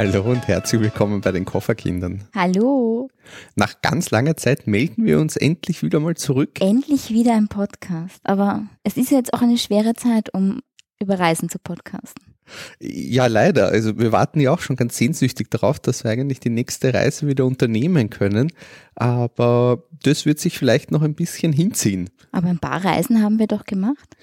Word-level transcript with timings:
Hallo 0.00 0.22
und 0.22 0.48
herzlich 0.48 0.80
willkommen 0.80 1.20
bei 1.20 1.30
den 1.30 1.44
Kofferkindern. 1.44 2.24
Hallo. 2.34 3.10
Nach 3.54 3.82
ganz 3.82 4.10
langer 4.10 4.34
Zeit 4.34 4.66
melden 4.66 5.04
wir 5.04 5.20
uns 5.20 5.36
endlich 5.36 5.82
wieder 5.82 6.00
mal 6.00 6.16
zurück. 6.16 6.58
Endlich 6.62 7.10
wieder 7.10 7.34
ein 7.34 7.48
Podcast. 7.48 8.18
Aber 8.22 8.62
es 8.82 8.96
ist 8.96 9.10
jetzt 9.10 9.34
auch 9.34 9.42
eine 9.42 9.58
schwere 9.58 9.92
Zeit, 9.92 10.32
um 10.32 10.60
über 11.02 11.18
Reisen 11.18 11.50
zu 11.50 11.58
podcasten. 11.58 12.34
Ja, 12.80 13.26
leider. 13.26 13.66
Also 13.68 13.98
wir 13.98 14.10
warten 14.10 14.40
ja 14.40 14.52
auch 14.52 14.60
schon 14.60 14.76
ganz 14.76 14.96
sehnsüchtig 14.96 15.50
darauf, 15.50 15.78
dass 15.78 16.02
wir 16.02 16.10
eigentlich 16.10 16.40
die 16.40 16.48
nächste 16.48 16.94
Reise 16.94 17.26
wieder 17.26 17.44
unternehmen 17.44 18.08
können. 18.08 18.54
Aber 18.94 19.84
das 20.02 20.24
wird 20.24 20.38
sich 20.38 20.58
vielleicht 20.58 20.92
noch 20.92 21.02
ein 21.02 21.14
bisschen 21.14 21.52
hinziehen. 21.52 22.08
Aber 22.32 22.48
ein 22.48 22.58
paar 22.58 22.82
Reisen 22.82 23.22
haben 23.22 23.38
wir 23.38 23.48
doch 23.48 23.66
gemacht. 23.66 24.16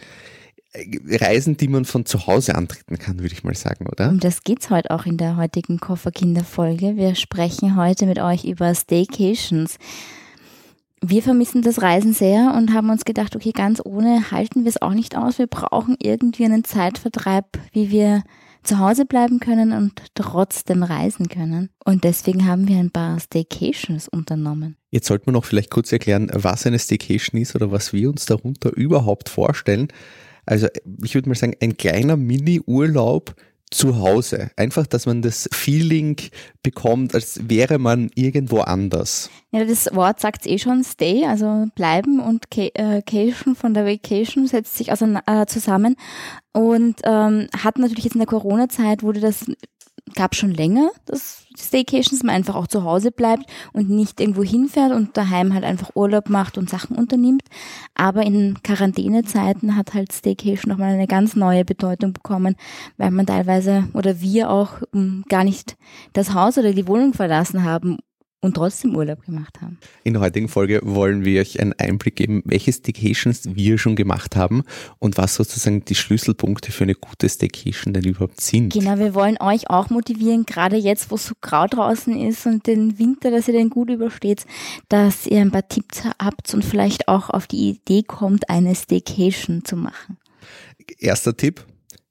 Reisen, 1.09 1.58
die 1.58 1.67
man 1.67 1.86
von 1.86 2.05
zu 2.05 2.27
Hause 2.27 2.55
antreten 2.55 2.98
kann, 2.98 3.20
würde 3.20 3.34
ich 3.34 3.44
mal 3.44 3.55
sagen, 3.55 3.88
oder? 3.88 4.09
Um 4.09 4.20
das 4.20 4.44
geht's 4.44 4.70
heute 4.70 4.91
auch 4.91 5.05
in 5.05 5.17
der 5.17 5.38
heutigen 5.38 5.80
Kofferkinderfolge. 5.80 6.95
Wir 6.95 7.16
sprechen 7.16 7.76
heute 7.76 8.05
mit 8.05 8.20
euch 8.20 8.45
über 8.45 8.73
Staycations. 8.73 9.77
Wir 11.02 11.22
vermissen 11.22 11.62
das 11.62 11.81
Reisen 11.81 12.13
sehr 12.13 12.53
und 12.55 12.73
haben 12.73 12.90
uns 12.90 13.05
gedacht, 13.05 13.36
okay, 13.36 13.52
ganz 13.52 13.81
ohne 13.84 14.31
halten 14.31 14.63
wir 14.63 14.70
es 14.70 14.81
auch 14.81 14.94
nicht 14.94 15.16
aus. 15.16 15.38
Wir 15.38 15.48
brauchen 15.48 15.95
irgendwie 16.02 16.45
einen 16.45 16.63
Zeitvertreib, 16.63 17.45
wie 17.72 17.91
wir 17.91 18.23
zu 18.64 18.80
Hause 18.80 19.05
bleiben 19.05 19.39
können 19.39 19.72
und 19.72 20.02
trotzdem 20.14 20.84
reisen 20.84 21.30
können. 21.30 21.70
Und 21.86 22.03
deswegen 22.03 22.45
haben 22.45 22.67
wir 22.67 22.78
ein 22.78 22.91
paar 22.91 23.20
Staycations 23.20 24.08
unternommen. 24.09 24.75
Jetzt 24.91 25.08
sollte 25.08 25.28
man 25.28 25.34
noch 25.34 25.45
vielleicht 25.45 25.72
kurz 25.72 25.91
erklären, 25.91 26.30
was 26.34 26.66
eine 26.66 26.80
Staycation 26.80 27.39
ist 27.39 27.55
oder 27.55 27.72
was 27.72 27.94
wir 27.94 28.09
uns 28.09 28.25
darunter 28.25 28.75
überhaupt 28.75 29.30
vorstellen. 29.30 29.88
Also 30.47 30.67
ich 31.03 31.13
würde 31.13 31.29
mal 31.29 31.35
sagen, 31.35 31.55
ein 31.61 31.77
kleiner 31.77 32.17
Mini-Urlaub 32.17 33.35
zu 33.69 33.99
Hause. 33.99 34.49
Einfach, 34.55 34.88
dass 34.88 35.05
man 35.05 35.22
das 35.22 35.49
Feeling 35.52 36.16
bekommt, 36.63 37.13
als 37.13 37.49
wäre 37.49 37.80
man 37.80 38.09
irgendwo 38.16 38.59
anders. 38.59 39.30
Ja, 39.52 39.66
das 39.66 39.94
Wort 39.94 40.19
sagt 40.19 40.47
eh 40.47 40.57
schon, 40.57 40.83
stay, 40.83 41.25
also 41.25 41.66
bleiben 41.75 42.19
und 42.19 42.45
äh, 42.57 42.72
Vacation 42.75 43.55
von 43.55 43.73
der 43.73 43.85
Vacation 43.85 44.47
setzt 44.47 44.77
sich 44.77 44.91
also 44.91 45.05
äh, 45.25 45.45
zusammen 45.47 45.95
und 46.53 47.02
ähm, 47.03 47.47
hat 47.61 47.77
natürlich 47.77 48.05
jetzt 48.05 48.16
in 48.16 48.19
der 48.19 48.27
Corona-Zeit 48.27 49.03
wurde 49.03 49.19
das 49.19 49.45
gab 50.16 50.36
schon 50.36 50.52
länger, 50.52 50.89
dass 51.05 51.45
Staycations 51.58 52.23
man 52.23 52.36
einfach 52.36 52.55
auch 52.55 52.67
zu 52.67 52.83
Hause 52.83 53.11
bleibt 53.11 53.50
und 53.73 53.89
nicht 53.89 54.19
irgendwo 54.19 54.44
hinfährt 54.44 54.91
und 54.91 55.17
daheim 55.17 55.53
halt 55.53 55.63
einfach 55.63 55.95
Urlaub 55.95 56.30
macht 56.30 56.58
und 56.58 56.69
Sachen 56.69 56.95
unternimmt. 56.95 57.44
Aber 57.95 58.23
in 58.23 58.61
Quarantänezeiten 58.63 59.75
hat 59.75 59.94
halt 59.94 60.13
Staycation 60.13 60.72
nochmal 60.72 60.94
eine 60.94 61.08
ganz 61.08 61.35
neue 61.35 61.66
Bedeutung 61.66 62.13
bekommen, 62.13 62.55
weil 62.97 63.11
man 63.11 63.25
teilweise 63.25 63.88
oder 63.94 64.22
wir 64.22 64.50
auch 64.50 64.81
um, 64.91 65.23
gar 65.30 65.44
nicht 65.44 65.78
das 66.13 66.33
Haus 66.33 66.58
oder 66.58 66.73
die 66.73 66.88
Wohnung 66.88 67.13
verlassen 67.13 67.63
haben, 67.63 67.97
und 68.39 68.53
trotzdem 68.53 68.95
Urlaub 68.95 69.25
gemacht 69.25 69.59
haben. 69.61 69.80
In 70.03 70.13
der 70.13 70.21
heutigen 70.21 70.47
Folge 70.47 70.80
wollen 70.83 71.25
wir 71.25 71.41
euch 71.41 71.59
einen 71.59 71.73
Einblick 71.73 72.16
geben, 72.16 72.44
welche 72.45 72.71
Staycations 72.71 73.55
wir 73.55 73.77
schon 73.77 73.95
gemacht 73.95 74.35
haben 74.35 74.63
und 74.99 75.17
was 75.17 75.35
sozusagen 75.35 75.83
die 75.85 75.95
Schlüsselpunkte 75.95 76.71
für 76.71 76.83
eine 76.83 76.95
gute 76.95 77.27
Staycation 77.27 77.94
denn 77.94 78.03
überhaupt 78.03 78.41
sind. 78.41 78.73
Genau, 78.73 78.99
wir 78.99 79.16
wollen 79.16 79.38
euch 79.39 79.69
auch 79.69 79.89
motivieren, 79.89 80.45
gerade 80.45 80.75
jetzt, 80.75 81.09
wo 81.09 81.16
es 81.16 81.25
so 81.25 81.33
grau 81.41 81.66
draußen 81.66 82.16
ist 82.19 82.45
und 82.45 82.67
den 82.67 82.99
Winter, 82.99 83.31
dass 83.31 83.47
ihr 83.47 83.53
den 83.53 83.69
gut 83.69 83.89
übersteht, 83.89 84.45
dass 84.89 85.25
ihr 85.25 85.41
ein 85.41 85.51
paar 85.51 85.67
Tipps 85.67 86.03
habt 86.22 86.53
und 86.53 86.63
vielleicht 86.63 87.07
auch 87.07 87.29
auf 87.29 87.47
die 87.47 87.69
Idee 87.69 88.03
kommt, 88.03 88.49
eine 88.49 88.75
Staycation 88.75 89.66
zu 89.66 89.75
machen. 89.75 90.17
Erster 90.99 91.35
Tipp, 91.35 91.66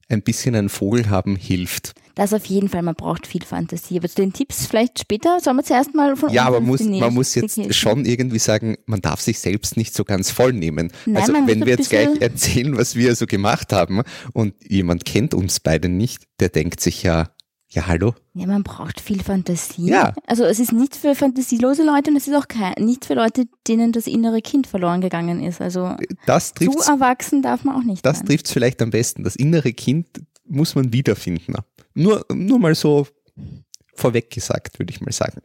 ein 0.09 0.21
bisschen 0.21 0.55
einen 0.55 0.69
Vogel 0.69 1.09
haben 1.09 1.35
hilft. 1.35 1.93
Das 2.17 2.33
auf 2.33 2.45
jeden 2.47 2.67
Fall, 2.67 2.81
man 2.81 2.95
braucht 2.95 3.27
viel 3.27 3.43
Fantasie. 3.43 3.99
Aber 3.99 4.09
zu 4.09 4.15
den 4.15 4.33
Tipps 4.33 4.65
vielleicht 4.65 4.99
später, 4.99 5.39
sollen 5.39 5.57
wir 5.57 5.63
zuerst 5.63 5.93
mal 5.93 6.15
von 6.15 6.31
Ja, 6.31 6.45
aber 6.45 6.59
muss, 6.61 6.81
man 6.81 7.13
muss 7.13 7.35
jetzt 7.35 7.75
schon 7.75 8.05
irgendwie 8.05 8.39
sagen, 8.39 8.75
man 8.87 9.01
darf 9.01 9.21
sich 9.21 9.37
selbst 9.37 9.77
nicht 9.77 9.93
so 9.93 10.03
ganz 10.03 10.31
voll 10.31 10.51
nehmen. 10.51 10.91
Nein, 11.05 11.17
also 11.17 11.33
wenn 11.33 11.59
wir 11.59 11.75
jetzt 11.75 11.91
gleich 11.91 12.19
erzählen, 12.19 12.75
was 12.75 12.95
wir 12.95 13.15
so 13.15 13.27
gemacht 13.27 13.71
haben 13.71 14.01
und 14.33 14.55
jemand 14.67 15.05
kennt 15.05 15.35
uns 15.35 15.59
beide 15.59 15.89
nicht, 15.89 16.23
der 16.39 16.49
denkt 16.49 16.81
sich 16.81 17.03
ja, 17.03 17.29
ja, 17.69 17.85
hallo? 17.85 18.15
Ja, 18.33 18.47
man 18.47 18.63
braucht 18.63 18.99
viel 18.99 19.21
Fantasie. 19.21 19.91
Ja. 19.91 20.15
Also 20.25 20.43
es 20.45 20.59
ist 20.59 20.71
nicht 20.71 20.95
für 20.95 21.13
fantasielose 21.13 21.83
Leute 21.83 22.09
und 22.09 22.17
es 22.17 22.27
ist 22.27 22.33
auch 22.33 22.47
kein, 22.47 22.73
nicht 22.79 23.05
für 23.05 23.13
Leute, 23.13 23.45
denen 23.67 23.91
das 23.91 24.07
innere 24.07 24.41
Kind 24.41 24.65
verloren 24.65 25.01
gegangen 25.01 25.43
ist. 25.43 25.61
Also 25.61 25.95
das 26.25 26.55
zu 26.55 26.71
erwachsen 26.87 27.43
darf 27.43 27.63
man 27.63 27.75
auch 27.75 27.83
nicht 27.83 28.03
Das 28.03 28.23
trifft 28.23 28.47
es 28.47 28.53
vielleicht 28.53 28.81
am 28.81 28.89
besten. 28.89 29.23
Das 29.23 29.35
innere 29.35 29.71
Kind 29.71 30.07
muss 30.45 30.73
man 30.73 30.93
wiederfinden. 30.93 31.55
Nur, 31.97 32.25
nur 32.31 32.59
mal 32.59 32.75
so 32.75 33.07
vorweg 33.95 34.29
gesagt, 34.29 34.77
würde 34.77 34.93
ich 34.93 35.01
mal 35.01 35.11
sagen. 35.11 35.41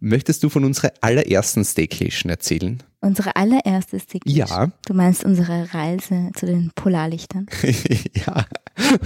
Möchtest 0.00 0.42
du 0.42 0.48
von 0.48 0.64
unserer 0.64 0.92
allerersten 1.00 1.64
Staycation 1.64 2.30
erzählen? 2.30 2.82
Unsere 3.00 3.36
allererste 3.36 4.00
Staycation? 4.00 4.36
Ja. 4.36 4.72
Du 4.86 4.92
meinst 4.92 5.24
unsere 5.24 5.72
Reise 5.72 6.32
zu 6.34 6.46
den 6.46 6.72
Polarlichtern? 6.74 7.46
ja, 8.26 8.44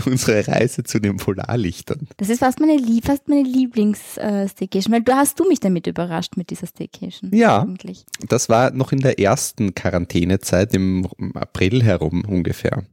unsere 0.06 0.48
Reise 0.48 0.82
zu 0.82 0.98
den 0.98 1.18
Polarlichtern. 1.18 2.08
Das 2.16 2.30
ist 2.30 2.38
fast 2.38 2.58
meine, 2.58 2.78
fast 3.04 3.28
meine 3.28 3.42
Lieblings-Staycation, 3.42 4.94
weil 4.94 5.02
du 5.02 5.12
hast 5.12 5.38
du 5.38 5.46
mich 5.46 5.60
damit 5.60 5.86
überrascht 5.86 6.36
mit 6.36 6.48
dieser 6.48 6.66
Staycation. 6.66 7.30
Ja, 7.34 7.62
eigentlich. 7.62 8.06
das 8.26 8.48
war 8.48 8.70
noch 8.70 8.92
in 8.92 9.00
der 9.00 9.20
ersten 9.20 9.74
Quarantänezeit 9.74 10.74
im 10.74 11.06
April 11.34 11.84
herum 11.84 12.24
ungefähr. 12.26 12.84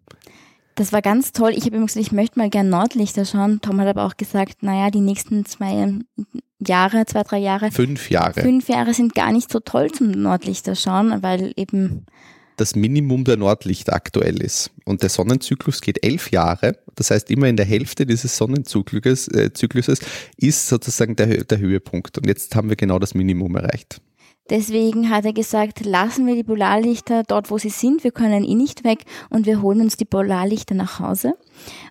Das 0.77 0.93
war 0.93 1.01
ganz 1.01 1.31
toll. 1.31 1.53
Ich 1.55 1.65
habe 1.65 1.75
immer 1.75 1.87
gesagt, 1.87 2.05
ich 2.05 2.11
möchte 2.11 2.37
mal 2.37 2.51
gern 2.51 2.69
Nordlichter 2.69 3.25
schauen. 3.25 3.61
Tom 3.61 3.81
hat 3.81 3.87
aber 3.87 4.05
auch 4.05 4.15
gesagt, 4.15 4.61
naja, 4.61 4.91
die 4.91 5.01
nächsten 5.01 5.43
zwei 5.43 5.91
Jahre, 6.59 7.05
zwei, 7.07 7.23
drei 7.23 7.39
Jahre. 7.39 7.71
Fünf 7.71 8.11
Jahre. 8.11 8.41
Fünf 8.41 8.69
Jahre 8.69 8.93
sind 8.93 9.15
gar 9.15 9.31
nicht 9.31 9.51
so 9.51 9.59
toll 9.59 9.89
zum 9.91 10.11
Nordlichter 10.11 10.75
schauen, 10.75 11.23
weil 11.23 11.51
eben 11.55 12.05
das 12.57 12.75
Minimum 12.75 13.23
der 13.23 13.37
Nordlichter 13.37 13.93
aktuell 13.93 14.39
ist. 14.39 14.69
Und 14.85 15.01
der 15.01 15.09
Sonnenzyklus 15.09 15.81
geht 15.81 16.03
elf 16.03 16.29
Jahre. 16.29 16.77
Das 16.93 17.09
heißt, 17.09 17.31
immer 17.31 17.47
in 17.47 17.57
der 17.57 17.65
Hälfte 17.65 18.05
dieses 18.05 18.37
Sonnenzykluses 18.37 19.29
äh, 19.29 19.53
Zykluses 19.53 19.99
ist 20.37 20.67
sozusagen 20.67 21.15
der, 21.15 21.43
der 21.43 21.57
Höhepunkt. 21.57 22.19
Und 22.19 22.27
jetzt 22.27 22.55
haben 22.55 22.69
wir 22.69 22.75
genau 22.75 22.99
das 22.99 23.15
Minimum 23.15 23.55
erreicht. 23.55 23.99
Deswegen 24.49 25.09
hat 25.09 25.25
er 25.25 25.33
gesagt, 25.33 25.85
lassen 25.85 26.25
wir 26.25 26.35
die 26.35 26.43
Polarlichter 26.43 27.23
dort, 27.23 27.51
wo 27.51 27.57
sie 27.57 27.69
sind. 27.69 28.03
Wir 28.03 28.11
können 28.11 28.43
eh 28.43 28.55
nicht 28.55 28.83
weg 28.83 29.03
und 29.29 29.45
wir 29.45 29.61
holen 29.61 29.81
uns 29.81 29.97
die 29.97 30.05
Polarlichter 30.05 30.75
nach 30.75 30.99
Hause. 30.99 31.33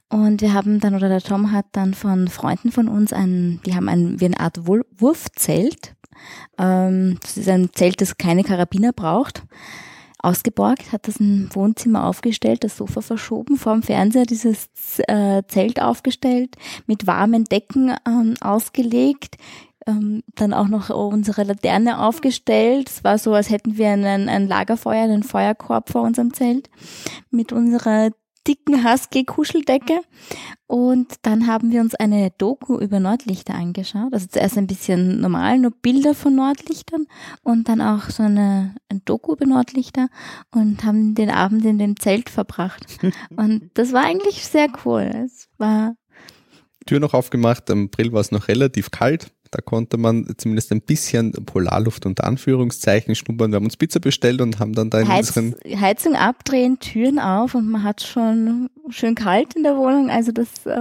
Und 0.09 0.41
wir 0.41 0.55
haben 0.55 0.81
dann, 0.81 0.94
oder 0.94 1.09
der 1.09 1.21
Tom 1.21 1.53
hat 1.53 1.67
dann 1.72 1.94
von 1.94 2.28
Freunden 2.28 2.72
von 2.72 2.89
uns 2.89 3.12
ein, 3.12 3.61
die 3.67 3.75
haben 3.75 3.89
ein, 3.89 4.21
wie 4.21 4.27
eine 4.27 4.41
Art 4.41 4.67
Wurfzelt. 4.67 5.94
Ähm, 6.59 7.19
das 7.21 7.37
ist 7.37 7.49
ein 7.49 7.71
Zelt, 7.75 8.00
das 8.00 8.17
keine 8.17 8.44
Karabiner 8.44 8.93
braucht. 8.93 9.43
Ausgeborgt, 10.19 10.93
hat 10.93 11.06
das 11.06 11.17
im 11.17 11.55
Wohnzimmer 11.55 12.05
aufgestellt, 12.05 12.65
das 12.65 12.78
Sofa 12.78 13.00
verschoben, 13.00 13.59
vor 13.59 13.75
dem 13.75 13.83
Fernseher 13.83 14.25
dieses 14.25 14.69
äh, 15.06 15.43
Zelt 15.47 15.81
aufgestellt, 15.81 16.56
mit 16.87 17.06
warmen 17.06 17.44
Decken 17.44 17.94
ähm, 18.06 18.34
ausgelegt, 18.41 19.37
ähm, 19.87 20.23
dann 20.35 20.53
auch 20.53 20.69
noch 20.69 20.91
unsere 20.91 21.45
Laterne 21.45 22.01
aufgestellt. 22.01 22.91
Es 22.91 23.05
war 23.05 23.19
so, 23.19 23.35
als 23.35 23.51
hätten 23.51 23.77
wir 23.77 23.91
einen, 23.91 24.29
ein 24.29 24.49
Lagerfeuer, 24.49 25.05
einen 25.05 25.23
Feuerkorb 25.23 25.91
vor 25.91 26.03
unserem 26.03 26.33
Zelt 26.33 26.69
mit 27.31 27.53
unserer 27.53 28.11
dicken 28.47 28.85
Husky-Kuscheldecke. 28.85 30.01
Und 30.67 31.15
dann 31.23 31.47
haben 31.47 31.71
wir 31.71 31.81
uns 31.81 31.95
eine 31.95 32.31
Doku 32.39 32.79
über 32.79 33.01
Nordlichter 33.01 33.55
angeschaut. 33.55 34.13
Also 34.13 34.27
zuerst 34.27 34.59
ein 34.59 34.67
bisschen 34.67 35.21
normal, 35.21 35.59
nur 35.59 35.71
Bilder 35.71 36.15
von 36.15 36.35
Nordlichtern 36.35 37.07
und 37.43 37.69
dann 37.69 37.81
auch 37.81 38.11
so 38.11 38.25
eine, 38.25 38.75
ein 38.89 39.03
Doku 39.05 39.33
über 39.33 39.47
Nordlichter 39.47 40.09
und 40.53 40.85
haben 40.85 41.15
den 41.15 41.31
Abend 41.31 41.65
in 41.65 41.79
dem 41.79 41.97
Zelt 41.99 42.31
verbracht. 42.31 42.85
Und 43.37 43.71
das 43.75 43.93
war 43.93 44.05
eigentlich 44.05 44.47
sehr 44.47 44.69
cool. 44.85 45.11
Es 45.25 45.49
war 45.59 45.94
Tür 46.87 47.00
noch 47.00 47.15
aufgemacht, 47.15 47.69
im 47.71 47.87
April 47.87 48.12
war 48.12 48.21
es 48.21 48.31
noch 48.31 48.47
relativ 48.49 48.93
kalt. 48.93 49.32
Da 49.50 49.60
konnte 49.60 49.96
man 49.96 50.26
zumindest 50.37 50.72
ein 50.72 50.81
bisschen 50.81 51.32
Polarluft 51.32 52.06
unter 52.06 52.25
Anführungszeichen 52.25 53.14
schnuppern. 53.14 53.50
Wir 53.52 53.56
haben 53.56 53.64
uns 53.64 53.76
Pizza 53.76 54.00
bestellt 54.00 54.40
und 54.40 54.58
haben 54.58 54.72
dann 54.72 54.90
da 54.90 55.00
in 55.00 55.08
Heiz, 55.08 55.37
unseren 55.37 55.54
Heizung 55.81 56.14
abdrehen, 56.14 56.78
Türen 56.78 57.19
auf 57.19 57.54
und 57.54 57.69
man 57.69 57.82
hat 57.82 58.02
schon 58.02 58.69
schön 58.90 59.14
kalt 59.14 59.54
in 59.54 59.62
der 59.62 59.76
Wohnung. 59.76 60.10
Also 60.10 60.32
das 60.32 60.48
äh, 60.66 60.81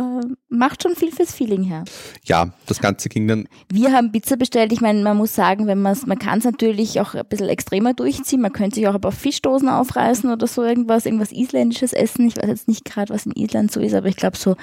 macht 0.49 0.83
schon 0.83 0.95
viel 0.95 1.11
fürs 1.11 1.33
Feeling 1.33 1.63
her. 1.63 1.83
Ja, 2.23 2.53
das 2.65 2.79
Ganze 2.79 3.09
ging 3.09 3.27
dann. 3.27 3.47
Wir 3.71 3.91
haben 3.91 4.11
Pizza 4.11 4.37
bestellt. 4.37 4.71
Ich 4.71 4.81
meine, 4.81 5.01
man 5.01 5.17
muss 5.17 5.35
sagen, 5.35 5.67
wenn 5.67 5.81
man 5.81 5.93
es, 5.93 6.05
man 6.05 6.19
kann 6.19 6.39
es 6.39 6.45
natürlich 6.45 6.99
auch 6.99 7.15
ein 7.15 7.25
bisschen 7.25 7.49
extremer 7.49 7.93
durchziehen. 7.93 8.41
Man 8.41 8.53
könnte 8.53 8.75
sich 8.75 8.87
auch 8.87 8.95
ein 8.95 9.01
paar 9.01 9.11
Fischdosen 9.11 9.69
aufreißen 9.69 10.31
oder 10.31 10.47
so 10.47 10.63
irgendwas, 10.63 11.05
irgendwas 11.05 11.31
Isländisches 11.31 11.93
essen. 11.93 12.27
Ich 12.27 12.37
weiß 12.37 12.47
jetzt 12.47 12.67
nicht 12.67 12.85
gerade, 12.85 13.13
was 13.13 13.25
in 13.25 13.33
Island 13.35 13.71
so 13.71 13.79
ist, 13.79 13.93
aber 13.93 14.07
ich 14.07 14.15
glaube 14.15 14.37
so 14.37 14.55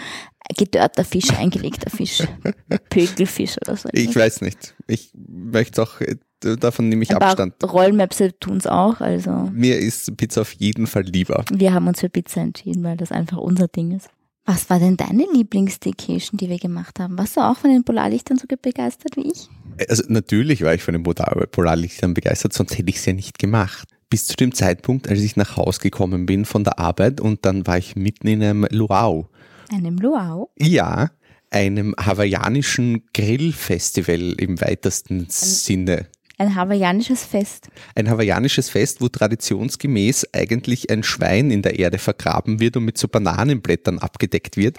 gedörrter 0.54 1.04
Fisch, 1.04 1.30
eingelegter 1.36 1.90
Fisch, 1.90 2.22
Pökelfisch 2.90 3.56
oder 3.60 3.76
so. 3.76 3.88
Ich 3.92 4.14
weiß 4.14 4.40
nicht. 4.42 4.74
Ich 4.86 5.12
möchte 5.14 5.82
auch, 5.82 6.00
davon 6.40 6.88
nehme 6.88 7.02
ich 7.02 7.10
Ein 7.10 7.22
Abstand. 7.22 7.54
Rollmöpse 7.62 8.38
tun 8.38 8.58
es 8.58 8.66
auch, 8.66 9.00
also. 9.00 9.50
Mir 9.52 9.78
ist 9.78 10.16
Pizza 10.16 10.42
auf 10.42 10.52
jeden 10.52 10.86
Fall 10.86 11.02
lieber. 11.02 11.44
Wir 11.52 11.72
haben 11.72 11.86
uns 11.88 12.00
für 12.00 12.08
Pizza 12.08 12.40
entschieden, 12.40 12.82
weil 12.84 12.96
das 12.96 13.12
einfach 13.12 13.38
unser 13.38 13.68
Ding 13.68 13.92
ist. 13.92 14.08
Was 14.44 14.68
war 14.70 14.80
denn 14.80 14.96
deine 14.96 15.24
Lieblingsstaycation, 15.32 16.36
die 16.36 16.48
wir 16.48 16.58
gemacht 16.58 16.98
haben? 16.98 17.16
Warst 17.16 17.36
du 17.36 17.40
auch 17.40 17.56
von 17.56 17.70
den 17.70 17.84
Polarlichtern 17.84 18.38
so 18.38 18.46
begeistert 18.60 19.16
wie 19.16 19.30
ich? 19.30 19.48
Also 19.88 20.02
natürlich 20.08 20.62
war 20.62 20.74
ich 20.74 20.82
von 20.82 20.94
den 20.94 21.04
Polarlichtern 21.04 22.12
begeistert, 22.12 22.52
sonst 22.52 22.76
hätte 22.76 22.90
ich 22.90 22.96
es 22.96 23.06
ja 23.06 23.12
nicht 23.12 23.38
gemacht. 23.38 23.88
Bis 24.10 24.26
zu 24.26 24.34
dem 24.34 24.52
Zeitpunkt, 24.52 25.08
als 25.08 25.20
ich 25.20 25.36
nach 25.36 25.56
Hause 25.56 25.80
gekommen 25.80 26.26
bin 26.26 26.44
von 26.44 26.64
der 26.64 26.78
Arbeit 26.78 27.20
und 27.20 27.46
dann 27.46 27.66
war 27.66 27.78
ich 27.78 27.96
mitten 27.96 28.26
in 28.26 28.42
einem 28.42 28.66
Luau. 28.70 29.28
Einem 29.72 29.96
Luau? 29.96 30.50
Ja, 30.58 31.10
einem 31.50 31.94
hawaiianischen 31.98 33.06
Grillfestival 33.14 34.32
im 34.38 34.60
weitesten 34.60 35.20
Ein 35.20 35.26
Sinne. 35.28 36.08
Ein 36.38 36.54
hawaiianisches 36.54 37.24
Fest. 37.24 37.68
Ein 37.94 38.10
hawaiianisches 38.10 38.68
Fest, 38.68 39.00
wo 39.00 39.08
traditionsgemäß 39.08 40.28
eigentlich 40.32 40.90
ein 40.90 41.02
Schwein 41.02 41.50
in 41.50 41.62
der 41.62 41.78
Erde 41.78 41.98
vergraben 41.98 42.58
wird 42.58 42.76
und 42.76 42.84
mit 42.84 42.98
so 42.98 43.06
Bananenblättern 43.06 43.98
abgedeckt 43.98 44.56
wird. 44.56 44.78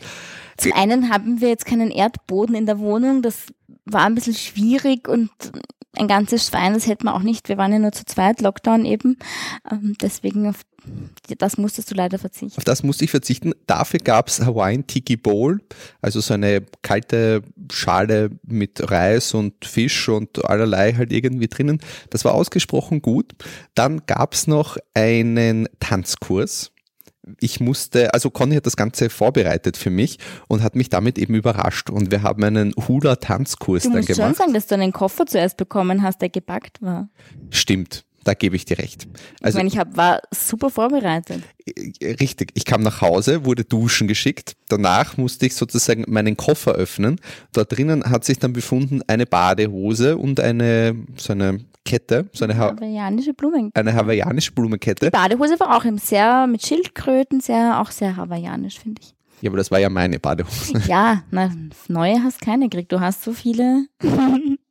Zum 0.57 0.73
einen 0.73 1.09
haben 1.09 1.41
wir 1.41 1.49
jetzt 1.49 1.65
keinen 1.65 1.89
Erdboden 1.89 2.55
in 2.55 2.65
der 2.65 2.79
Wohnung, 2.79 3.21
das 3.21 3.53
war 3.85 4.05
ein 4.05 4.15
bisschen 4.15 4.35
schwierig 4.35 5.07
und 5.07 5.29
ein 5.95 6.07
ganzes 6.07 6.47
Schwein, 6.47 6.73
das 6.73 6.87
hätten 6.87 7.05
wir 7.05 7.13
auch 7.13 7.21
nicht. 7.21 7.49
Wir 7.49 7.57
waren 7.57 7.71
ja 7.71 7.79
nur 7.79 7.91
zu 7.91 8.05
zweit, 8.05 8.41
Lockdown 8.41 8.85
eben. 8.85 9.17
Ähm, 9.71 9.95
deswegen 10.01 10.47
auf 10.47 10.61
das 11.37 11.57
musstest 11.57 11.91
du 11.91 11.95
leider 11.95 12.19
verzichten. 12.19 12.57
Auf 12.57 12.63
das 12.63 12.83
musste 12.83 13.05
ich 13.05 13.11
verzichten. 13.11 13.53
Dafür 13.67 13.99
gab 13.99 14.27
es 14.27 14.41
Hawaiian 14.41 14.85
Tiki 14.87 15.15
Bowl, 15.15 15.61
also 16.01 16.19
so 16.19 16.33
eine 16.33 16.63
kalte 16.81 17.41
Schale 17.71 18.29
mit 18.43 18.91
Reis 18.91 19.33
und 19.33 19.65
Fisch 19.65 20.09
und 20.09 20.45
allerlei 20.45 20.93
halt 20.93 21.11
irgendwie 21.11 21.47
drinnen. 21.47 21.79
Das 22.09 22.25
war 22.25 22.33
ausgesprochen 22.33 23.01
gut. 23.01 23.33
Dann 23.75 24.05
gab 24.05 24.33
es 24.33 24.47
noch 24.47 24.77
einen 24.93 25.67
Tanzkurs 25.79 26.73
ich 27.39 27.59
musste, 27.59 28.13
also 28.13 28.29
Conny 28.29 28.55
hat 28.55 28.65
das 28.65 28.75
Ganze 28.75 29.09
vorbereitet 29.09 29.77
für 29.77 29.89
mich 29.89 30.19
und 30.47 30.61
hat 30.61 30.75
mich 30.75 30.89
damit 30.89 31.17
eben 31.17 31.35
überrascht. 31.35 31.89
Und 31.89 32.11
wir 32.11 32.21
haben 32.21 32.43
einen 32.43 32.73
Hula-Tanzkurs 32.75 33.83
dann 33.83 33.91
gemacht. 33.93 34.09
Du 34.09 34.11
musst 34.11 34.21
schon 34.21 34.33
sagen, 34.33 34.53
dass 34.53 34.67
du 34.67 34.75
einen 34.75 34.91
Koffer 34.91 35.25
zuerst 35.25 35.57
bekommen 35.57 36.01
hast, 36.03 36.21
der 36.21 36.29
gepackt 36.29 36.81
war. 36.81 37.09
Stimmt. 37.49 38.05
Da 38.23 38.33
gebe 38.33 38.55
ich 38.55 38.65
dir 38.65 38.77
recht. 38.77 39.07
Also, 39.41 39.57
ich 39.57 39.63
meine, 39.63 39.69
ich 39.69 39.77
hab, 39.77 39.97
war 39.97 40.21
super 40.31 40.69
vorbereitet. 40.69 41.43
Äh, 41.65 42.11
richtig. 42.13 42.51
Ich 42.53 42.65
kam 42.65 42.81
nach 42.83 43.01
Hause, 43.01 43.45
wurde 43.45 43.63
duschen 43.65 44.07
geschickt. 44.07 44.53
Danach 44.69 45.17
musste 45.17 45.45
ich 45.45 45.55
sozusagen 45.55 46.05
meinen 46.07 46.37
Koffer 46.37 46.73
öffnen. 46.73 47.19
Dort 47.51 47.75
drinnen 47.75 48.03
hat 48.05 48.23
sich 48.25 48.39
dann 48.39 48.53
befunden 48.53 49.01
eine 49.07 49.25
Badehose 49.25 50.17
und 50.17 50.39
eine, 50.39 50.95
so 51.17 51.33
eine 51.33 51.59
Kette, 51.85 52.29
so 52.33 52.45
eine 52.45 52.57
hawaiianische 52.57 53.33
Blumenkette. 53.33 53.79
Eine 53.79 53.93
hawaiianische 53.93 54.53
Blumenkette. 54.53 55.07
Die 55.07 55.11
Badehose 55.11 55.59
war 55.59 55.75
auch 55.75 55.85
sehr 55.97 56.47
mit 56.47 56.65
Schildkröten, 56.65 57.41
sehr 57.41 57.81
auch 57.81 57.91
sehr 57.91 58.15
hawaiianisch, 58.15 58.79
finde 58.79 59.01
ich. 59.01 59.13
Ja, 59.41 59.49
aber 59.49 59.57
das 59.57 59.71
war 59.71 59.79
ja 59.79 59.89
meine 59.89 60.19
Badehose. 60.19 60.81
Ja, 60.87 61.23
na, 61.29 61.51
neue 61.89 62.23
hast 62.23 62.39
keine 62.39 62.69
gekriegt. 62.69 62.93
Du 62.93 63.01
hast 63.01 63.23
so 63.23 63.33
viele. 63.33 63.87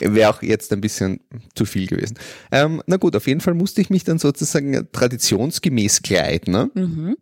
Wäre 0.00 0.30
auch 0.30 0.42
jetzt 0.42 0.72
ein 0.72 0.80
bisschen 0.80 1.20
zu 1.54 1.64
viel 1.64 1.86
gewesen. 1.86 2.18
Ähm, 2.50 2.82
na 2.86 2.96
gut, 2.96 3.16
auf 3.16 3.26
jeden 3.26 3.40
Fall 3.40 3.54
musste 3.54 3.80
ich 3.80 3.90
mich 3.90 4.04
dann 4.04 4.18
sozusagen 4.18 4.88
traditionsgemäß 4.92 6.02
kleiden. 6.02 6.52
Ne? 6.52 6.70
Mhm. 6.74 7.16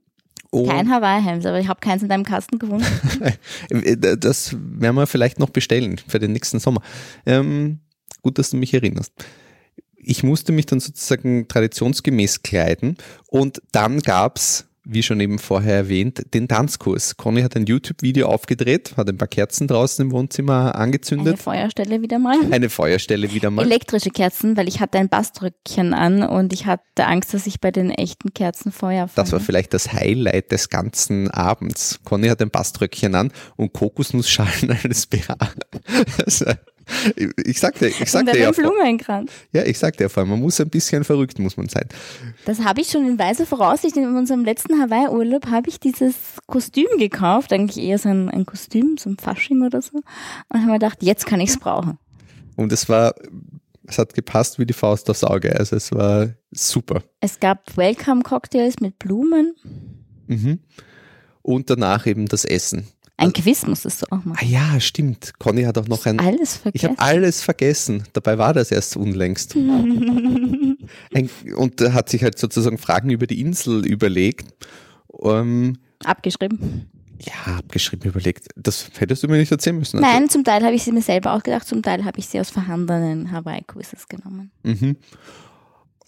Kein 0.51 0.91
Hawaii-Hemd, 0.91 1.45
aber 1.45 1.61
ich 1.61 1.69
habe 1.69 1.81
keins 1.81 2.03
in 2.03 2.09
deinem 2.09 2.25
Kasten 2.25 2.59
gefunden. 2.59 2.87
das 4.19 4.57
werden 4.59 4.97
wir 4.97 5.07
vielleicht 5.07 5.39
noch 5.39 5.51
bestellen 5.51 6.01
für 6.07 6.19
den 6.19 6.33
nächsten 6.33 6.59
Sommer. 6.59 6.81
Ähm, 7.27 7.81
gut, 8.23 8.39
dass 8.39 8.51
du 8.51 8.57
mich 8.57 8.73
erinnerst. 8.73 9.13
Ich 9.97 10.23
musste 10.23 10.53
mich 10.53 10.65
dann 10.65 10.81
sozusagen 10.81 11.49
traditionsgemäß 11.49 12.43
kleiden 12.43 12.97
und 13.27 13.61
dann 13.73 14.01
gab's 14.01 14.68
wie 14.89 15.03
schon 15.03 15.21
eben 15.21 15.39
vorher 15.39 15.77
erwähnt, 15.77 16.35
den 16.35 16.49
Tanzkurs. 16.49 17.17
Conny 17.19 17.43
hat 17.43 17.55
ein 17.57 17.67
YouTube-Video 17.67 18.27
aufgedreht, 18.27 18.97
hat 18.97 19.09
ein 19.09 19.19
paar 19.19 19.29
Kerzen 19.29 19.69
draußen 19.69 20.07
im 20.07 20.13
Wohnzimmer 20.13 20.75
angezündet. 20.75 21.35
Eine 21.35 21.37
Feuerstelle 21.37 22.01
wieder 22.03 22.19
mal. 22.19 22.37
Eine 22.51 22.71
Feuerstelle 22.71 23.33
wieder 23.33 23.51
mal. 23.51 23.67
Elektrische 23.67 24.11
Kerzen, 24.11 24.57
weil 24.57 24.67
ich 24.67 24.81
hatte 24.81 24.99
ein 24.99 25.11
Baströckchen 25.11 25.93
an 25.93 26.23
und 26.23 26.55
ich 26.55 26.65
hatte 26.65 27.07
Angst, 27.07 27.35
dass 27.35 27.47
ich 27.47 27.61
bei 27.61 27.71
den 27.71 27.91
echten 27.91 28.33
Kerzen 28.33 28.73
Feuer 28.73 29.09
fange. 29.09 29.27
Das 29.27 29.33
war 29.33 29.41
vielleicht 29.41 29.75
das 29.75 29.93
Highlight 29.93 30.53
des 30.53 30.71
ganzen 30.71 31.31
Abends. 31.31 32.01
Conny 32.05 32.29
hat 32.29 32.41
ein 32.41 32.51
Baströckchen 32.51 33.15
an 33.15 33.31
und 33.57 33.75
Kokosnussschalen 33.75 34.79
als 34.83 35.07
BH. 35.07 35.37
Ich 37.45 37.61
sagte, 37.61 37.89
ich 37.89 38.11
sagte 38.11 38.39
ja, 38.39 38.51
ja, 39.53 39.63
ich 39.65 39.79
sagte 39.79 40.05
ja 40.05 40.09
vorhin, 40.09 40.31
man 40.31 40.41
muss 40.41 40.61
ein 40.61 40.71
bisschen 40.71 41.05
verrückt, 41.05 41.39
muss 41.39 41.57
man 41.57 41.69
sein. 41.69 41.87
Das 42.45 42.61
habe 42.65 42.81
ich 42.81 42.89
schon 42.89 43.07
in 43.07 43.19
weiser 43.19 43.47
Voraussicht. 43.47 43.97
In 43.97 44.17
unserem 44.17 44.45
letzten 44.45 44.81
Hawaii-Urlaub 44.81 45.47
habe 45.47 45.69
ich 45.69 45.81
dieses 45.81 46.15
Kostüm 46.47 46.87
gekauft, 46.99 47.53
eigentlich 47.53 47.85
eher 47.85 47.99
so 47.99 48.09
ein, 48.09 48.29
ein 48.31 48.47
Kostüm 48.47 48.97
zum 48.97 49.19
Fasching 49.19 49.63
oder 49.63 49.83
so. 49.83 49.99
Und 50.49 50.61
habe 50.61 50.67
mir 50.67 50.79
gedacht, 50.79 51.03
jetzt 51.03 51.27
kann 51.27 51.41
ich 51.41 51.51
es 51.51 51.59
brauchen. 51.59 51.99
Und 52.57 52.73
es 52.73 52.89
war, 52.89 53.15
es 53.87 53.99
hat 53.99 54.15
gepasst 54.15 54.59
wie 54.59 54.67
die 54.67 54.73
Faust 54.73 55.09
aufs 55.11 55.25
Auge. 55.25 55.57
Also 55.59 55.77
es 55.77 55.93
war 55.93 56.31
super. 56.51 57.03
Es 57.21 57.39
gab 57.39 57.77
Welcome-Cocktails 57.77 58.81
mit 58.81 58.99
Blumen. 58.99 59.55
Mhm. 60.27 60.61
Und 61.43 61.71
danach 61.71 62.07
eben 62.07 62.27
das 62.27 62.45
Essen. 62.45 62.89
Ein 63.21 63.33
Quiz 63.33 63.67
musstest 63.67 64.03
du 64.03 64.07
auch 64.13 64.25
machen. 64.25 64.39
Ah 64.41 64.45
ja, 64.45 64.81
stimmt. 64.81 65.33
Conny 65.39 65.65
hat 65.65 65.77
auch 65.77 65.89
noch 65.89 66.07
ein. 66.07 66.21
Alles 66.21 66.57
vergessen. 66.57 66.73
Ich 66.75 66.85
habe 66.85 66.99
alles 66.99 67.43
vergessen. 67.43 68.05
Dabei 68.13 68.39
war 68.39 68.55
das 68.55 68.71
erst 68.71 68.97
unlängst. 68.97 69.57
ein, 71.15 71.31
und 71.57 71.81
hat 71.81 72.09
sich 72.09 72.23
halt 72.23 72.39
sozusagen 72.39 72.79
Fragen 72.79 73.11
über 73.11 73.27
die 73.27 73.41
Insel 73.41 73.85
überlegt. 73.85 74.47
Ähm, 75.21 75.79
abgeschrieben. 76.05 76.89
Ja, 77.21 77.57
abgeschrieben 77.57 78.09
überlegt. 78.09 78.47
Das 78.55 78.89
hättest 78.97 79.25
du 79.25 79.29
mir 79.29 79.39
nicht 79.39 79.51
erzählen 79.51 79.77
müssen. 79.77 79.99
Also. 79.99 80.09
Nein, 80.09 80.29
zum 80.29 80.45
Teil 80.45 80.63
habe 80.63 80.77
ich 80.77 80.85
sie 80.85 80.93
mir 80.93 81.03
selber 81.03 81.33
auch 81.35 81.43
gedacht, 81.43 81.67
zum 81.67 81.83
Teil 81.83 82.05
habe 82.05 82.21
ich 82.21 82.29
sie 82.29 82.39
aus 82.39 82.51
vorhandenen 82.51 83.33
Hawaii-Quizzes 83.33 84.07
genommen. 84.07 84.53
Mhm 84.63 84.97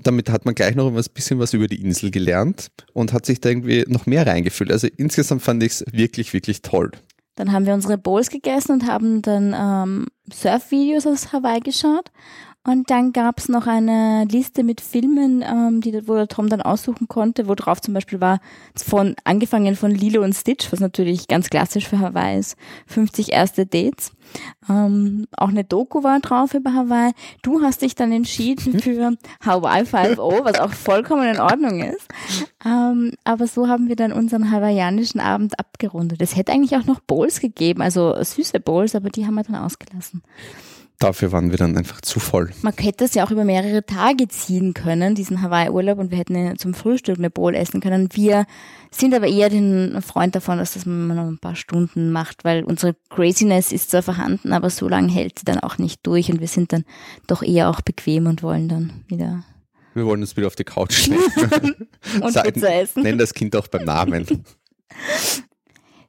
damit 0.02 0.30
hat 0.30 0.44
man 0.44 0.54
gleich 0.54 0.74
noch 0.74 0.88
ein 0.88 1.04
bisschen 1.14 1.38
was 1.38 1.54
über 1.54 1.66
die 1.66 1.80
Insel 1.80 2.10
gelernt 2.10 2.68
und 2.92 3.12
hat 3.12 3.26
sich 3.26 3.40
da 3.40 3.48
irgendwie 3.48 3.84
noch 3.88 4.06
mehr 4.06 4.26
reingefühlt. 4.26 4.72
Also 4.72 4.88
insgesamt 4.96 5.42
fand 5.42 5.62
ich 5.62 5.72
es 5.72 5.84
wirklich, 5.92 6.32
wirklich 6.32 6.62
toll. 6.62 6.90
Dann 7.36 7.52
haben 7.52 7.66
wir 7.66 7.74
unsere 7.74 7.96
Bowls 7.96 8.28
gegessen 8.28 8.72
und 8.72 8.86
haben 8.86 9.22
dann 9.22 9.54
ähm, 9.56 10.06
Surf-Videos 10.32 11.06
aus 11.06 11.32
Hawaii 11.32 11.60
geschaut 11.60 12.10
und 12.62 12.90
dann 12.90 13.12
gab 13.14 13.38
es 13.38 13.48
noch 13.48 13.66
eine 13.66 14.26
Liste 14.30 14.64
mit 14.64 14.82
Filmen, 14.82 15.42
ähm, 15.42 15.80
die, 15.80 16.06
wo 16.06 16.14
der 16.14 16.28
Tom 16.28 16.50
dann 16.50 16.60
aussuchen 16.60 17.08
konnte, 17.08 17.48
wo 17.48 17.54
drauf 17.54 17.80
zum 17.80 17.94
Beispiel 17.94 18.20
war, 18.20 18.40
von 18.76 19.16
angefangen 19.24 19.76
von 19.76 19.90
Lilo 19.90 20.22
und 20.22 20.34
Stitch, 20.34 20.70
was 20.70 20.78
natürlich 20.78 21.26
ganz 21.26 21.48
klassisch 21.48 21.88
für 21.88 22.00
Hawaii 22.00 22.38
ist, 22.38 22.58
50 22.86 23.32
erste 23.32 23.64
Dates. 23.64 24.12
Ähm, 24.68 25.26
auch 25.36 25.48
eine 25.48 25.64
Doku 25.64 26.02
war 26.02 26.20
drauf 26.20 26.52
über 26.52 26.74
Hawaii. 26.74 27.12
Du 27.42 27.62
hast 27.62 27.80
dich 27.80 27.94
dann 27.94 28.12
entschieden 28.12 28.74
hm? 28.74 28.80
für 28.80 29.16
Hawaii 29.42 29.84
5.0, 29.84 30.44
was 30.44 30.60
auch 30.60 30.72
vollkommen 30.72 31.34
in 31.34 31.40
Ordnung 31.40 31.80
ist. 31.80 32.08
Ähm, 32.62 33.12
aber 33.24 33.46
so 33.46 33.68
haben 33.68 33.88
wir 33.88 33.96
dann 33.96 34.12
unseren 34.12 34.50
hawaiianischen 34.50 35.20
Abend 35.20 35.58
abgerundet. 35.58 36.20
Es 36.20 36.36
hätte 36.36 36.52
eigentlich 36.52 36.76
auch 36.76 36.84
noch 36.84 37.00
Bowls 37.00 37.40
gegeben, 37.40 37.80
also 37.80 38.22
süße 38.22 38.60
Bowls, 38.60 38.94
aber 38.94 39.08
die 39.08 39.26
haben 39.26 39.34
wir 39.34 39.44
dann 39.44 39.56
ausgelassen. 39.56 40.22
Dafür 41.00 41.32
waren 41.32 41.50
wir 41.50 41.56
dann 41.56 41.78
einfach 41.78 42.02
zu 42.02 42.20
voll. 42.20 42.50
Man 42.60 42.74
hätte 42.74 43.06
es 43.06 43.14
ja 43.14 43.24
auch 43.24 43.30
über 43.30 43.44
mehrere 43.44 43.86
Tage 43.86 44.28
ziehen 44.28 44.74
können, 44.74 45.14
diesen 45.14 45.40
Hawaii-Urlaub, 45.40 45.98
und 45.98 46.10
wir 46.10 46.18
hätten 46.18 46.58
zum 46.58 46.74
Frühstück 46.74 47.16
eine 47.16 47.30
Bowl 47.30 47.54
essen 47.54 47.80
können. 47.80 48.10
Wir 48.12 48.44
sind 48.90 49.14
aber 49.14 49.26
eher 49.26 49.48
den 49.48 50.02
Freund 50.02 50.36
davon, 50.36 50.58
dass 50.58 50.74
das 50.74 50.84
man 50.84 51.16
noch 51.16 51.26
ein 51.26 51.38
paar 51.38 51.56
Stunden 51.56 52.12
macht, 52.12 52.44
weil 52.44 52.64
unsere 52.64 52.94
Craziness 53.08 53.72
ist 53.72 53.90
zwar 53.90 54.02
vorhanden, 54.02 54.52
aber 54.52 54.68
so 54.68 54.88
lange 54.88 55.10
hält 55.10 55.38
sie 55.38 55.46
dann 55.46 55.60
auch 55.60 55.78
nicht 55.78 56.06
durch 56.06 56.30
und 56.30 56.40
wir 56.40 56.48
sind 56.48 56.70
dann 56.74 56.84
doch 57.26 57.42
eher 57.42 57.70
auch 57.70 57.80
bequem 57.80 58.26
und 58.26 58.42
wollen 58.42 58.68
dann 58.68 58.92
wieder. 59.08 59.42
Wir 59.94 60.04
wollen 60.04 60.20
uns 60.20 60.36
wieder 60.36 60.48
auf 60.48 60.56
die 60.56 60.64
Couch 60.64 61.06
legen. 61.06 61.22
und 62.20 62.42
Pizza 62.42 62.74
essen. 62.74 63.04
Nenn 63.04 63.16
das 63.16 63.32
Kind 63.32 63.56
auch 63.56 63.68
beim 63.68 63.84
Namen. 63.84 64.26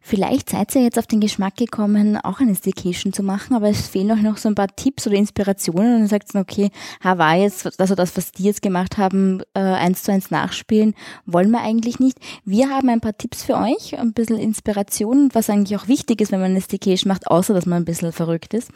Vielleicht 0.04 0.50
seid 0.50 0.74
ihr 0.76 0.82
jetzt 0.82 0.98
auf 0.98 1.06
den 1.06 1.20
Geschmack 1.20 1.58
gekommen, 1.58 2.18
auch 2.18 2.40
eine 2.40 2.56
Staycation 2.56 3.14
zu 3.14 3.22
machen, 3.22 3.56
aber 3.56 3.70
es 3.70 3.88
fehlen 3.88 4.12
euch 4.12 4.24
noch 4.24 4.38
so 4.38 4.50
ein 4.50 4.56
paar 4.56 4.76
Tipps 4.76 5.06
oder 5.06 5.16
Inspirationen 5.16 5.94
und 5.94 6.00
dann 6.00 6.08
sagt 6.08 6.34
okay, 6.34 6.72
Hawaii 7.04 7.44
jetzt, 7.44 7.80
also 7.80 7.94
das, 7.94 8.18
was 8.18 8.32
die 8.32 8.44
jetzt 8.44 8.64
gemacht 8.64 8.98
haben, 8.98 9.42
äh, 9.54 9.60
eins 9.60 10.02
zu 10.02 10.12
eins 10.12 10.32
nachspielen, 10.32 10.96
wollen 11.28 11.52
wir 11.52 11.62
eigentlich 11.62 12.00
nicht. 12.00 12.18
Wir 12.46 12.70
haben 12.70 12.90
ein 12.90 13.00
paar 13.00 13.16
Tipps 13.16 13.44
für 13.44 13.56
euch, 13.58 13.98
ein 13.98 14.14
bisschen 14.14 14.40
Inspiration, 14.40 15.30
was 15.34 15.52
eigentlich 15.52 15.78
auch 15.80 15.88
wichtig 15.88 16.20
ist, 16.20 16.32
wenn 16.32 16.42
man 16.42 16.52
eine 16.52 16.62
Staycation 16.62 17.10
macht, 17.10 17.28
außer 17.28 17.54
dass 17.54 17.68
man 17.68 17.84
ein 17.84 17.86
bisschen 17.86 18.12
verrückt 18.12 18.56
ist. 18.56 18.72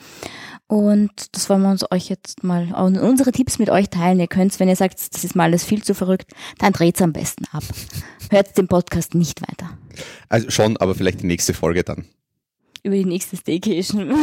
Und 0.68 1.36
das 1.36 1.50
wollen 1.50 1.62
wir 1.62 1.70
uns 1.70 1.90
euch 1.92 2.10
jetzt 2.10 2.44
mal, 2.44 2.74
unsere 2.74 3.32
Tipps 3.32 3.60
mit 3.60 3.70
euch 3.70 3.90
teilen. 3.90 4.20
Ihr 4.20 4.28
könnt, 4.28 4.60
wenn 4.60 4.68
ihr 4.68 4.76
sagt, 4.76 5.00
das 5.14 5.24
ist 5.24 5.36
mal 5.36 5.44
alles 5.44 5.64
viel 5.64 5.84
zu 5.84 5.94
verrückt, 5.94 6.32
dann 6.58 6.74
dreht's 6.74 7.02
am 7.02 7.14
besten 7.14 7.46
ab. 7.52 7.64
Hört 8.32 8.58
den 8.58 8.68
Podcast 8.68 9.14
nicht 9.14 9.42
weiter. 9.42 9.78
Also 10.30 10.50
schon, 10.50 10.78
aber 10.78 10.96
vielleicht 10.96 11.22
die 11.22 11.28
nächste 11.28 11.54
Folge 11.54 11.84
dann. 11.84 12.06
Über 12.82 12.96
die 12.96 13.06
nächste 13.06 13.38
Staycation. 13.38 14.12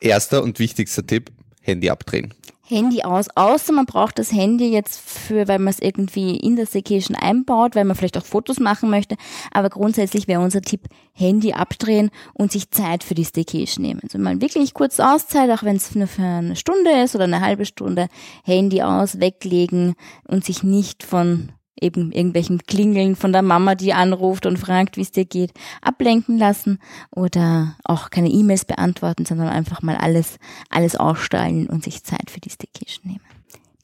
Erster 0.00 0.42
und 0.42 0.58
wichtigster 0.58 1.06
Tipp, 1.06 1.32
Handy 1.60 1.90
abdrehen. 1.90 2.34
Handy 2.66 3.02
aus, 3.02 3.28
außer 3.34 3.72
man 3.72 3.84
braucht 3.84 4.18
das 4.18 4.32
Handy 4.32 4.70
jetzt 4.70 4.98
für, 4.98 5.48
weil 5.48 5.58
man 5.58 5.68
es 5.68 5.80
irgendwie 5.80 6.36
in 6.36 6.56
der 6.56 6.66
Staycation 6.66 7.14
einbaut, 7.14 7.76
weil 7.76 7.84
man 7.84 7.94
vielleicht 7.94 8.16
auch 8.16 8.24
Fotos 8.24 8.58
machen 8.58 8.88
möchte. 8.88 9.16
Aber 9.52 9.68
grundsätzlich 9.68 10.28
wäre 10.28 10.40
unser 10.40 10.62
Tipp, 10.62 10.88
Handy 11.12 11.52
abdrehen 11.52 12.10
und 12.32 12.52
sich 12.52 12.70
Zeit 12.70 13.04
für 13.04 13.14
die 13.14 13.24
Staycation 13.24 13.84
nehmen. 13.84 14.00
Also 14.02 14.18
mal 14.18 14.40
wirklich 14.40 14.72
kurz 14.72 14.98
Auszeit, 14.98 15.50
auch 15.50 15.62
wenn 15.62 15.76
es 15.76 15.94
nur 15.94 16.06
für 16.06 16.22
eine 16.22 16.56
Stunde 16.56 16.90
ist 17.02 17.14
oder 17.14 17.24
eine 17.24 17.40
halbe 17.40 17.66
Stunde, 17.66 18.08
Handy 18.44 18.82
aus, 18.82 19.20
weglegen 19.20 19.94
und 20.26 20.44
sich 20.44 20.62
nicht 20.62 21.02
von 21.02 21.50
eben 21.80 22.12
irgendwelchen 22.12 22.58
Klingeln 22.58 23.16
von 23.16 23.32
der 23.32 23.42
Mama, 23.42 23.74
die 23.74 23.92
anruft 23.92 24.46
und 24.46 24.58
fragt, 24.58 24.96
wie 24.96 25.02
es 25.02 25.12
dir 25.12 25.24
geht, 25.24 25.52
ablenken 25.82 26.38
lassen 26.38 26.78
oder 27.10 27.76
auch 27.84 28.10
keine 28.10 28.30
E-Mails 28.30 28.64
beantworten, 28.64 29.26
sondern 29.26 29.48
einfach 29.48 29.82
mal 29.82 29.96
alles, 29.96 30.38
alles 30.70 30.96
ausstrahlen 30.96 31.66
und 31.68 31.84
sich 31.84 32.04
Zeit 32.04 32.30
für 32.30 32.40
die 32.40 32.50
Staycation 32.50 33.12
nehmen. 33.12 33.24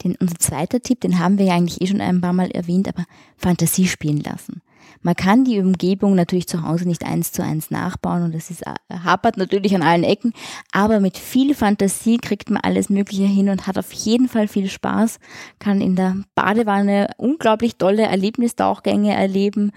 Den, 0.02 0.16
unser 0.16 0.36
zweiter 0.38 0.80
Tipp, 0.80 1.00
den 1.00 1.18
haben 1.18 1.38
wir 1.38 1.46
ja 1.46 1.54
eigentlich 1.54 1.80
eh 1.80 1.86
schon 1.86 2.00
ein 2.00 2.20
paar 2.20 2.32
Mal 2.32 2.50
erwähnt, 2.50 2.88
aber 2.88 3.04
Fantasie 3.36 3.86
spielen 3.86 4.20
lassen. 4.20 4.62
Man 5.02 5.14
kann 5.14 5.44
die 5.44 5.58
Umgebung 5.60 6.14
natürlich 6.14 6.46
zu 6.46 6.62
Hause 6.62 6.86
nicht 6.86 7.04
eins 7.04 7.32
zu 7.32 7.42
eins 7.42 7.70
nachbauen 7.70 8.22
und 8.22 8.34
das 8.34 8.50
ist, 8.50 8.66
äh, 8.66 8.74
hapert 9.02 9.38
natürlich 9.38 9.74
an 9.74 9.82
allen 9.82 10.04
Ecken, 10.04 10.34
aber 10.72 11.00
mit 11.00 11.16
viel 11.16 11.54
Fantasie 11.54 12.18
kriegt 12.18 12.50
man 12.50 12.60
alles 12.62 12.90
Mögliche 12.90 13.24
hin 13.24 13.48
und 13.48 13.66
hat 13.66 13.78
auf 13.78 13.92
jeden 13.92 14.28
Fall 14.28 14.46
viel 14.46 14.68
Spaß, 14.68 15.18
kann 15.58 15.80
in 15.80 15.96
der 15.96 16.16
Badewanne 16.34 17.08
unglaublich 17.16 17.76
tolle 17.76 18.02
Erlebnistauchgänge 18.02 19.14
erleben 19.14 19.72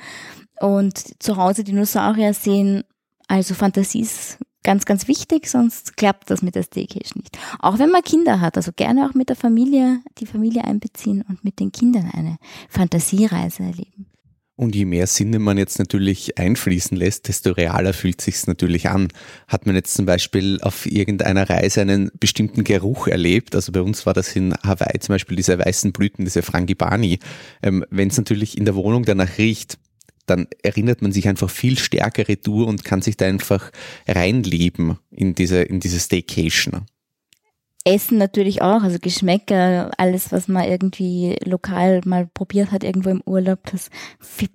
und 0.60 1.22
zu 1.22 1.38
Hause 1.38 1.64
Dinosaurier 1.64 2.34
sehen. 2.34 2.84
Also 3.28 3.54
Fantasie 3.54 4.02
ist 4.02 4.40
ganz, 4.64 4.86
ganz 4.86 5.08
wichtig, 5.08 5.50
sonst 5.50 5.96
klappt 5.98 6.30
das 6.30 6.42
mit 6.42 6.56
der 6.56 6.64
Staycation 6.64 7.22
nicht. 7.22 7.38
Auch 7.60 7.80
wenn 7.80 7.92
man 7.92 8.02
Kinder 8.02 8.42
hat, 8.42 8.58
also 8.58 8.72
gerne 8.76 9.08
auch 9.08 9.14
mit 9.14 9.30
der 9.30 9.36
Familie, 9.36 10.02
die 10.18 10.26
Familie 10.26 10.66
einbeziehen 10.66 11.24
und 11.28 11.44
mit 11.44 11.60
den 11.60 11.72
Kindern 11.72 12.12
eine 12.14 12.38
Fantasiereise 12.70 13.64
erleben. 13.64 14.13
Und 14.56 14.76
je 14.76 14.86
mehr 14.86 15.08
Sinne 15.08 15.40
man 15.40 15.58
jetzt 15.58 15.80
natürlich 15.80 16.38
einfließen 16.38 16.96
lässt, 16.96 17.28
desto 17.28 17.54
realer 17.54 17.92
fühlt 17.92 18.22
sich's 18.22 18.46
natürlich 18.46 18.88
an. 18.88 19.08
Hat 19.48 19.66
man 19.66 19.76
jetzt 19.76 19.96
zum 19.96 20.06
Beispiel 20.06 20.60
auf 20.62 20.86
irgendeiner 20.86 21.50
Reise 21.50 21.82
einen 21.82 22.12
bestimmten 22.20 22.64
Geruch 22.64 23.08
erlebt, 23.08 23.56
also 23.56 23.72
bei 23.72 23.82
uns 23.82 24.06
war 24.06 24.14
das 24.14 24.36
in 24.36 24.54
Hawaii 24.64 25.00
zum 25.00 25.14
Beispiel 25.14 25.38
diese 25.38 25.58
weißen 25.58 25.92
Blüten, 25.92 26.26
diese 26.26 26.44
Frangipani. 26.44 27.18
Ähm, 27.64 27.84
Wenn 27.90 28.10
es 28.10 28.18
natürlich 28.18 28.56
in 28.56 28.66
der 28.66 28.76
Wohnung 28.76 29.06
danach 29.06 29.40
riecht, 29.40 29.80
dann 30.28 30.48
erinnert 30.62 31.02
man 31.02 31.12
sich 31.12 31.28
einfach 31.28 31.50
viel 31.50 31.78
stärker 31.78 32.28
retour 32.28 32.68
und 32.68 32.86
kann 32.86 33.02
sich 33.02 33.18
da 33.18 33.26
einfach 33.26 33.72
reinleben 34.08 34.98
in 35.12 35.36
diese, 35.36 35.64
in 35.64 35.80
diese 35.80 36.00
Staycation. 36.00 36.86
Essen 37.86 38.18
natürlich 38.18 38.62
auch, 38.62 38.82
also 38.82 38.98
Geschmäcker, 38.98 39.92
alles, 39.98 40.32
was 40.32 40.48
man 40.48 40.64
irgendwie 40.64 41.36
lokal 41.44 42.00
mal 42.06 42.28
probiert 42.34 42.72
hat, 42.72 42.84
irgendwo 42.84 43.10
im 43.10 43.22
Urlaub, 43.26 43.60
das 43.72 43.90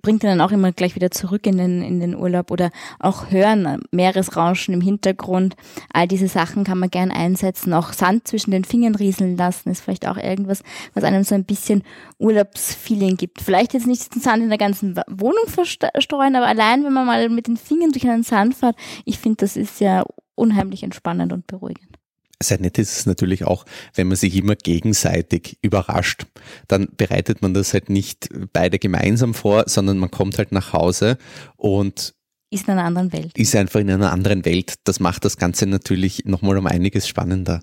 bringt 0.01 0.23
dann 0.23 0.41
auch 0.41 0.51
immer 0.51 0.71
gleich 0.71 0.95
wieder 0.95 1.11
zurück 1.11 1.45
in 1.45 1.57
den, 1.57 1.83
in 1.83 1.99
den 1.99 2.15
Urlaub 2.15 2.49
oder 2.49 2.71
auch 2.97 3.29
hören, 3.29 3.81
Meeresrauschen 3.91 4.73
im 4.73 4.81
Hintergrund, 4.81 5.55
all 5.93 6.07
diese 6.07 6.27
Sachen 6.27 6.63
kann 6.63 6.79
man 6.79 6.89
gern 6.89 7.11
einsetzen, 7.11 7.73
auch 7.73 7.93
Sand 7.93 8.27
zwischen 8.27 8.49
den 8.49 8.63
Fingern 8.63 8.95
rieseln 8.95 9.37
lassen, 9.37 9.69
ist 9.69 9.81
vielleicht 9.81 10.07
auch 10.07 10.17
irgendwas, 10.17 10.63
was 10.95 11.03
einem 11.03 11.23
so 11.23 11.35
ein 11.35 11.45
bisschen 11.45 11.83
Urlaubsfeeling 12.17 13.15
gibt. 13.15 13.41
Vielleicht 13.41 13.75
jetzt 13.75 13.85
nicht 13.85 14.15
den 14.15 14.21
Sand 14.21 14.41
in 14.41 14.49
der 14.49 14.57
ganzen 14.57 14.99
Wohnung 15.07 15.45
verstreuen, 15.45 16.35
aber 16.35 16.47
allein, 16.47 16.83
wenn 16.83 16.93
man 16.93 17.05
mal 17.05 17.29
mit 17.29 17.45
den 17.45 17.57
Fingern 17.57 17.91
durch 17.91 18.09
einen 18.09 18.23
Sand 18.23 18.55
fährt, 18.55 18.75
ich 19.05 19.19
finde, 19.19 19.37
das 19.37 19.55
ist 19.55 19.79
ja 19.79 20.03
unheimlich 20.33 20.81
entspannend 20.81 21.31
und 21.31 21.45
beruhigend. 21.45 21.98
Sehr 22.41 22.59
nett 22.59 22.77
ist 22.77 22.97
es 22.97 23.05
natürlich 23.05 23.43
auch, 23.43 23.65
wenn 23.95 24.07
man 24.07 24.15
sich 24.15 24.35
immer 24.35 24.55
gegenseitig 24.55 25.57
überrascht. 25.61 26.25
Dann 26.67 26.87
bereitet 26.95 27.41
man 27.41 27.53
das 27.53 27.73
halt 27.73 27.89
nicht 27.89 28.29
beide 28.53 28.79
gemeinsam 28.79 29.33
vor, 29.33 29.65
sondern 29.67 29.97
man 29.97 30.09
kommt 30.09 30.37
halt 30.37 30.53
nach 30.53 30.71
Hause 30.71 31.17
und 31.57 32.13
ist 32.51 32.67
in 32.67 32.71
einer 32.71 32.85
anderen 32.85 33.13
Welt. 33.13 33.37
Ist 33.37 33.55
einfach 33.55 33.79
in 33.79 33.91
einer 33.91 34.11
anderen 34.11 34.45
Welt. 34.45 34.75
Das 34.85 34.99
macht 34.99 35.25
das 35.25 35.37
Ganze 35.37 35.67
natürlich 35.67 36.25
nochmal 36.25 36.57
um 36.57 36.65
einiges 36.65 37.07
spannender. 37.07 37.61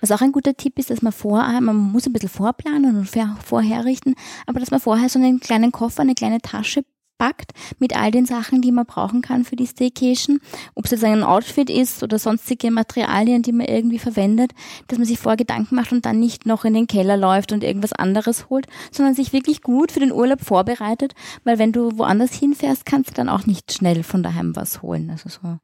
Was 0.00 0.10
auch 0.10 0.20
ein 0.20 0.32
guter 0.32 0.54
Tipp 0.54 0.78
ist, 0.78 0.90
dass 0.90 1.00
man 1.00 1.12
vorher, 1.12 1.60
man 1.60 1.76
muss 1.76 2.06
ein 2.06 2.12
bisschen 2.12 2.28
vorplanen 2.28 2.96
und 2.96 3.08
vorherrichten, 3.42 4.14
aber 4.46 4.60
dass 4.60 4.70
man 4.70 4.80
vorher 4.80 5.08
so 5.08 5.18
einen 5.18 5.40
kleinen 5.40 5.72
Koffer, 5.72 6.02
eine 6.02 6.14
kleine 6.14 6.40
Tasche 6.40 6.84
packt 7.18 7.52
mit 7.78 7.96
all 7.96 8.10
den 8.10 8.26
Sachen, 8.26 8.62
die 8.62 8.72
man 8.72 8.86
brauchen 8.86 9.22
kann 9.22 9.44
für 9.44 9.56
die 9.56 9.66
Staycation. 9.66 10.40
Ob 10.74 10.84
es 10.84 10.90
jetzt 10.92 11.04
ein 11.04 11.22
Outfit 11.22 11.70
ist 11.70 12.02
oder 12.02 12.18
sonstige 12.18 12.70
Materialien, 12.70 13.42
die 13.42 13.52
man 13.52 13.66
irgendwie 13.66 13.98
verwendet, 13.98 14.52
dass 14.88 14.98
man 14.98 15.06
sich 15.06 15.18
vor 15.18 15.36
Gedanken 15.36 15.74
macht 15.74 15.92
und 15.92 16.06
dann 16.06 16.18
nicht 16.18 16.46
noch 16.46 16.64
in 16.64 16.74
den 16.74 16.86
Keller 16.86 17.16
läuft 17.16 17.52
und 17.52 17.64
irgendwas 17.64 17.92
anderes 17.92 18.48
holt, 18.50 18.66
sondern 18.90 19.14
sich 19.14 19.32
wirklich 19.32 19.62
gut 19.62 19.92
für 19.92 20.00
den 20.00 20.12
Urlaub 20.12 20.40
vorbereitet, 20.40 21.14
weil 21.44 21.58
wenn 21.58 21.72
du 21.72 21.98
woanders 21.98 22.34
hinfährst, 22.34 22.86
kannst 22.86 23.10
du 23.10 23.14
dann 23.14 23.28
auch 23.28 23.46
nicht 23.46 23.72
schnell 23.72 24.02
von 24.02 24.22
daheim 24.22 24.54
was 24.56 24.82
holen. 24.82 25.10
Also 25.10 25.28
so 25.28 25.58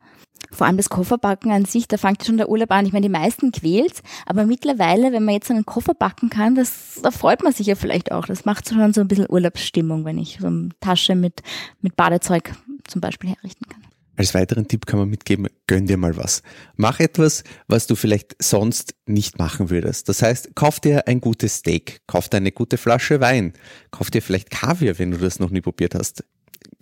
vor 0.52 0.66
allem 0.66 0.76
das 0.76 0.88
Kofferbacken 0.88 1.50
an 1.50 1.64
sich, 1.64 1.88
da 1.88 1.97
fängt 1.97 2.25
schon 2.25 2.37
der 2.37 2.49
Urlaub 2.49 2.71
an. 2.71 2.87
Ich 2.87 2.92
meine, 2.92 3.06
die 3.06 3.12
meisten 3.12 3.52
quält's, 3.52 4.02
aber 4.26 4.47
mittlerweile, 4.47 5.12
wenn 5.12 5.25
man 5.25 5.35
jetzt 5.35 5.50
einen 5.50 5.66
Koffer 5.66 5.94
backen 5.94 6.30
kann, 6.30 6.54
das, 6.54 7.00
da 7.02 7.11
freut 7.11 7.42
man 7.42 7.52
sich 7.52 7.66
ja 7.66 7.75
vielleicht 7.75 8.12
auch. 8.12 8.26
Das 8.26 8.44
macht 8.44 8.68
schon 8.68 8.92
so 8.92 9.00
ein 9.00 9.09
bisschen 9.09 9.26
Urlaubsstimmung, 9.28 10.04
wenn 10.04 10.18
ich 10.18 10.38
so 10.40 10.47
eine 10.47 10.68
Tasche 10.80 11.14
mit, 11.14 11.42
mit 11.80 11.97
Badezeug 11.97 12.54
zum 12.87 13.00
Beispiel 13.00 13.30
herrichten 13.30 13.66
kann. 13.68 13.82
Als 14.14 14.35
weiteren 14.35 14.68
Tipp 14.68 14.85
kann 14.85 14.99
man 14.99 15.09
mitgeben, 15.09 15.49
gönn 15.66 15.87
dir 15.87 15.97
mal 15.97 16.16
was. 16.18 16.42
Mach 16.76 17.00
etwas, 17.00 17.44
was 17.66 17.87
du 17.87 17.94
vielleicht 17.97 18.37
sonst 18.42 18.94
nicht 19.06 19.38
machen 19.38 19.71
würdest. 19.71 20.09
Das 20.11 20.21
heißt, 20.21 20.54
kauf 20.54 20.80
dir 20.80 21.09
ein 21.09 21.21
gutes 21.21 21.56
Steak, 21.56 22.02
kauf 22.06 22.28
dir 22.28 22.37
eine 22.37 22.52
gute 22.52 22.76
Flasche 22.76 23.21
Wein, 23.21 23.54
kauf 23.90 24.11
dir 24.11 24.21
vielleicht 24.21 24.50
Kaviar, 24.50 24.99
wenn 24.99 25.12
du 25.12 25.16
das 25.16 25.38
noch 25.38 25.50
nie 25.50 25.62
probiert 25.62 25.94
hast 25.94 26.25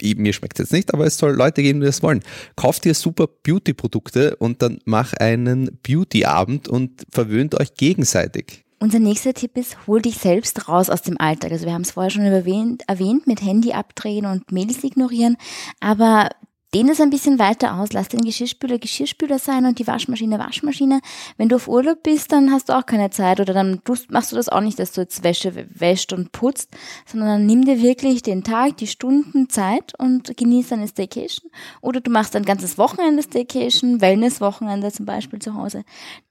mir 0.03 0.33
schmeckt 0.33 0.59
es 0.59 0.65
jetzt 0.65 0.73
nicht, 0.73 0.95
aber 0.95 1.07
es 1.07 1.17
soll 1.17 1.33
Leute 1.33 1.63
geben, 1.63 1.81
die 1.81 1.87
das 1.87 2.03
wollen. 2.03 2.21
Kauf 2.57 2.81
dir 2.81 2.95
super 2.95 3.27
Beauty-Produkte 3.27 4.37
und 4.37 4.63
dann 4.63 4.79
mach 4.85 5.13
einen 5.15 5.79
Beauty-Abend 5.83 6.69
und 6.69 7.03
verwöhnt 7.11 7.59
euch 7.59 7.75
gegenseitig. 7.75 8.65
Unser 8.83 8.99
nächster 8.99 9.35
Tipp 9.35 9.59
ist, 9.59 9.77
hol 9.87 10.01
dich 10.01 10.17
selbst 10.17 10.67
raus 10.67 10.89
aus 10.89 11.03
dem 11.03 11.21
Alltag. 11.21 11.53
Also 11.53 11.67
wir 11.67 11.75
haben 11.75 11.83
es 11.83 11.91
vorher 11.91 12.11
schon 12.11 12.23
erwähnt, 12.23 12.83
erwähnt 12.87 13.27
mit 13.27 13.43
Handy 13.43 13.73
abdrehen 13.73 14.25
und 14.25 14.53
Mails 14.53 14.83
ignorieren, 14.83 15.37
aber 15.81 16.31
Dehn 16.73 16.89
es 16.89 17.01
ein 17.01 17.11
bisschen 17.11 17.41
weiter 17.41 17.81
aus, 17.81 17.93
lass 17.93 18.07
den 18.07 18.21
Geschirrspüler 18.21 18.79
Geschirrspüler 18.79 19.41
sein 19.41 19.67
und 19.67 19.81
die 19.81 19.89
Waschmaschine 19.89 20.39
Waschmaschine. 20.39 21.01
Wenn 21.37 21.49
du 21.49 21.57
auf 21.57 21.67
Urlaub 21.67 22.05
bist, 22.05 22.31
dann 22.31 22.53
hast 22.53 22.69
du 22.69 22.79
auch 22.79 22.87
keine 22.87 23.11
Zeit 23.11 23.41
oder 23.41 23.53
dann 23.53 23.83
machst 24.09 24.31
du 24.31 24.37
das 24.37 24.49
auch 24.49 24.61
nicht, 24.61 24.79
dass 24.79 24.93
du 24.93 25.01
jetzt 25.01 25.25
Wäsche 25.25 25.67
wäscht 25.69 26.13
und 26.13 26.31
putzt, 26.31 26.71
sondern 27.07 27.29
dann 27.29 27.47
nimm 27.47 27.65
dir 27.65 27.83
wirklich 27.83 28.23
den 28.23 28.45
Tag, 28.45 28.77
die 28.77 28.87
Stunden 28.87 29.49
Zeit 29.49 29.99
und 29.99 30.37
genieß 30.37 30.69
deine 30.69 30.87
Staycation. 30.87 31.51
Oder 31.81 32.01
du 32.01 32.11
machst 32.13 32.37
ein 32.37 32.45
ganzes 32.45 32.79
Wochenende 32.79 33.25
Staycation, 33.25 34.01
Wellness-Wochenende 34.01 34.93
zum 34.93 35.07
Beispiel 35.07 35.41
zu 35.41 35.55
Hause. 35.55 35.83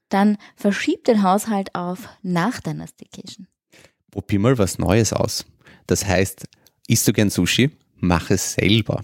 Dann 0.08 0.38
verschieb 0.56 1.04
den 1.04 1.22
Haushalt 1.22 1.74
auf 1.74 2.08
nach 2.22 2.60
deiner 2.60 2.86
Staycation. 2.86 3.46
Probier 4.10 4.40
mal 4.40 4.56
was 4.56 4.78
Neues 4.78 5.12
aus. 5.12 5.44
Das 5.86 6.06
heißt, 6.06 6.48
isst 6.88 7.06
du 7.06 7.12
gern 7.12 7.28
Sushi? 7.28 7.70
Mach 7.96 8.30
es 8.30 8.54
selber 8.54 9.02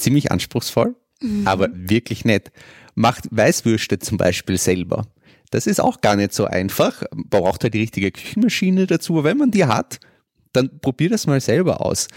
ziemlich 0.00 0.32
anspruchsvoll, 0.32 0.96
mhm. 1.20 1.46
aber 1.46 1.68
wirklich 1.72 2.24
nett. 2.24 2.50
Macht 2.94 3.28
Weißwürste 3.30 3.98
zum 3.98 4.18
Beispiel 4.18 4.58
selber. 4.58 5.06
Das 5.50 5.66
ist 5.66 5.80
auch 5.80 6.00
gar 6.00 6.16
nicht 6.16 6.32
so 6.32 6.44
einfach. 6.44 7.02
Braucht 7.10 7.64
halt 7.64 7.74
die 7.74 7.80
richtige 7.80 8.10
Küchenmaschine 8.12 8.86
dazu. 8.86 9.24
Wenn 9.24 9.38
man 9.38 9.50
die 9.50 9.64
hat, 9.64 9.98
dann 10.52 10.80
probier 10.80 11.10
das 11.10 11.26
mal 11.26 11.40
selber 11.40 11.84
aus. 11.84 12.08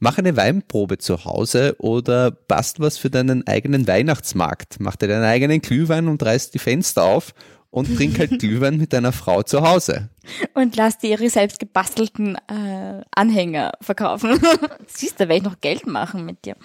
Mach 0.00 0.18
eine 0.18 0.36
Weinprobe 0.36 0.98
zu 0.98 1.24
Hause 1.24 1.76
oder 1.78 2.30
bast 2.30 2.80
was 2.80 2.96
für 2.96 3.10
deinen 3.10 3.46
eigenen 3.46 3.86
Weihnachtsmarkt. 3.86 4.76
Mach 4.80 4.96
dir 4.96 5.08
deinen 5.08 5.24
eigenen 5.24 5.60
Glühwein 5.60 6.08
und 6.08 6.22
reiß 6.22 6.50
die 6.50 6.58
Fenster 6.58 7.04
auf 7.04 7.34
und 7.68 7.96
trink 7.96 8.18
halt 8.18 8.38
Glühwein 8.38 8.78
mit 8.78 8.92
deiner 8.94 9.12
Frau 9.12 9.42
zu 9.42 9.60
Hause. 9.60 10.08
Und 10.54 10.74
lass 10.76 10.98
dir 10.98 11.10
ihre 11.10 11.28
selbst 11.28 11.58
gebastelten 11.58 12.36
äh, 12.48 13.02
Anhänger 13.10 13.72
verkaufen. 13.82 14.40
Siehst 14.86 15.20
du, 15.20 15.24
da 15.24 15.28
werde 15.28 15.36
ich 15.36 15.42
noch 15.44 15.60
Geld 15.60 15.86
machen 15.86 16.24
mit 16.24 16.46
dir. 16.46 16.56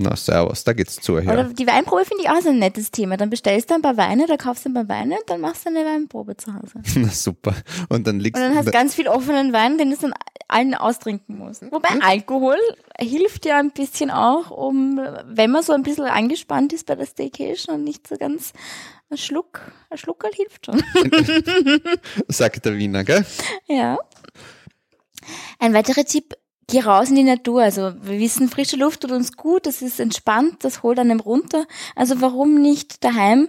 Na, 0.00 0.14
servus, 0.14 0.62
da 0.62 0.74
geht's 0.74 0.94
zu. 1.00 1.18
Ja. 1.18 1.32
Oder 1.32 1.44
die 1.44 1.66
Weinprobe 1.66 2.04
finde 2.04 2.22
ich 2.22 2.30
auch 2.30 2.40
so 2.40 2.50
ein 2.50 2.60
nettes 2.60 2.92
Thema. 2.92 3.16
Dann 3.16 3.30
bestellst 3.30 3.68
du 3.68 3.74
ein 3.74 3.82
paar 3.82 3.96
Weine, 3.96 4.26
da 4.26 4.36
kaufst 4.36 4.64
du 4.64 4.68
ein 4.68 4.74
paar 4.74 4.88
Weine 4.88 5.16
und 5.16 5.28
dann 5.28 5.40
machst 5.40 5.66
du 5.66 5.70
eine 5.70 5.84
Weinprobe 5.84 6.36
zu 6.36 6.54
Hause. 6.54 6.80
Na 6.94 7.08
super. 7.08 7.52
Und 7.88 8.06
dann 8.06 8.20
liegst 8.20 8.40
Und 8.40 8.48
dann 8.48 8.56
hast 8.56 8.68
du 8.68 8.70
ganz 8.70 8.94
viel 8.94 9.08
offenen 9.08 9.52
Wein, 9.52 9.76
den 9.76 9.90
du 9.90 9.96
dann 9.96 10.14
allen 10.46 10.76
austrinken 10.76 11.38
musst. 11.38 11.62
Wobei 11.72 11.88
hm? 11.88 12.02
Alkohol 12.02 12.58
hilft 12.96 13.44
ja 13.44 13.58
ein 13.58 13.72
bisschen 13.72 14.12
auch, 14.12 14.52
um, 14.52 15.00
wenn 15.26 15.50
man 15.50 15.64
so 15.64 15.72
ein 15.72 15.82
bisschen 15.82 16.04
angespannt 16.04 16.72
ist 16.72 16.86
bei 16.86 16.94
der 16.94 17.06
Staycation 17.06 17.74
und 17.74 17.82
nicht 17.82 18.06
so 18.06 18.16
ganz 18.16 18.52
ein 19.10 19.18
Schluck, 19.18 19.60
ein 19.90 19.98
Schluckerl 19.98 20.30
hilft 20.32 20.66
schon. 20.66 20.80
Sagt 22.28 22.64
der 22.64 22.76
Wiener, 22.76 23.02
gell? 23.02 23.26
Ja. 23.66 23.98
Ein 25.58 25.74
weiterer 25.74 26.04
Tipp 26.04 26.34
geh 26.68 26.80
raus 26.80 27.08
in 27.08 27.16
die 27.16 27.24
Natur. 27.24 27.62
Also 27.62 27.94
wir 28.02 28.18
wissen, 28.18 28.48
frische 28.48 28.76
Luft 28.76 29.00
tut 29.00 29.12
uns 29.12 29.36
gut, 29.36 29.66
das 29.66 29.82
ist 29.82 30.00
entspannt, 30.00 30.64
das 30.64 30.82
holt 30.82 30.98
einem 30.98 31.20
runter. 31.20 31.66
Also 31.96 32.20
warum 32.20 32.60
nicht 32.60 33.02
daheim 33.02 33.48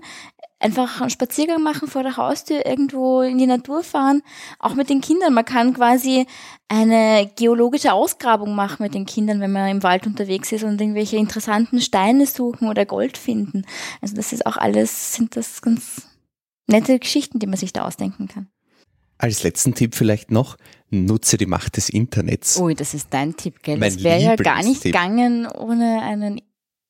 einfach 0.60 1.00
einen 1.00 1.10
Spaziergang 1.10 1.64
machen 1.64 1.88
vor 1.88 2.04
der 2.04 2.18
Haustür, 2.18 2.66
irgendwo 2.66 3.22
in 3.22 3.38
die 3.38 3.48
Natur 3.48 3.84
fahren, 3.84 4.22
auch 4.60 4.74
mit 4.76 4.90
den 4.90 5.02
Kindern. 5.02 5.34
Man 5.34 5.46
kann 5.46 5.74
quasi 5.74 6.28
eine 6.68 7.32
geologische 7.36 7.94
Ausgrabung 7.94 8.56
machen 8.56 8.84
mit 8.84 8.94
den 8.94 9.06
Kindern, 9.06 9.40
wenn 9.40 9.52
man 9.52 9.70
im 9.70 9.84
Wald 9.84 10.06
unterwegs 10.06 10.52
ist 10.52 10.64
und 10.64 10.80
irgendwelche 10.80 11.18
interessanten 11.18 11.80
Steine 11.82 12.26
suchen 12.26 12.68
oder 12.68 12.86
Gold 12.86 13.18
finden. 13.18 13.66
Also 14.02 14.16
das 14.16 14.34
ist 14.34 14.46
auch 14.46 14.58
alles, 14.58 15.14
sind 15.14 15.36
das 15.36 15.62
ganz 15.62 16.08
nette 16.68 17.00
Geschichten, 17.00 17.40
die 17.40 17.48
man 17.48 17.58
sich 17.58 17.74
da 17.74 17.86
ausdenken 17.86 18.28
kann. 18.28 18.50
Als 19.20 19.44
letzten 19.44 19.76
Tipp 19.76 19.96
vielleicht 19.96 20.32
noch, 20.32 20.58
nutze 20.90 21.38
die 21.38 21.46
Macht 21.46 21.78
des 21.78 21.90
Internets. 21.90 22.58
Ui, 22.58 22.74
das 22.74 22.94
ist 22.94 23.08
dein 23.12 23.36
Tipp, 23.36 23.62
gell? 23.62 23.78
Mein 23.78 23.94
das 23.94 24.04
wäre 24.04 24.22
ja 24.22 24.36
gar 24.38 24.64
nicht 24.64 24.82
gegangen 24.82 25.46
ohne 25.46 26.02
einen 26.02 26.42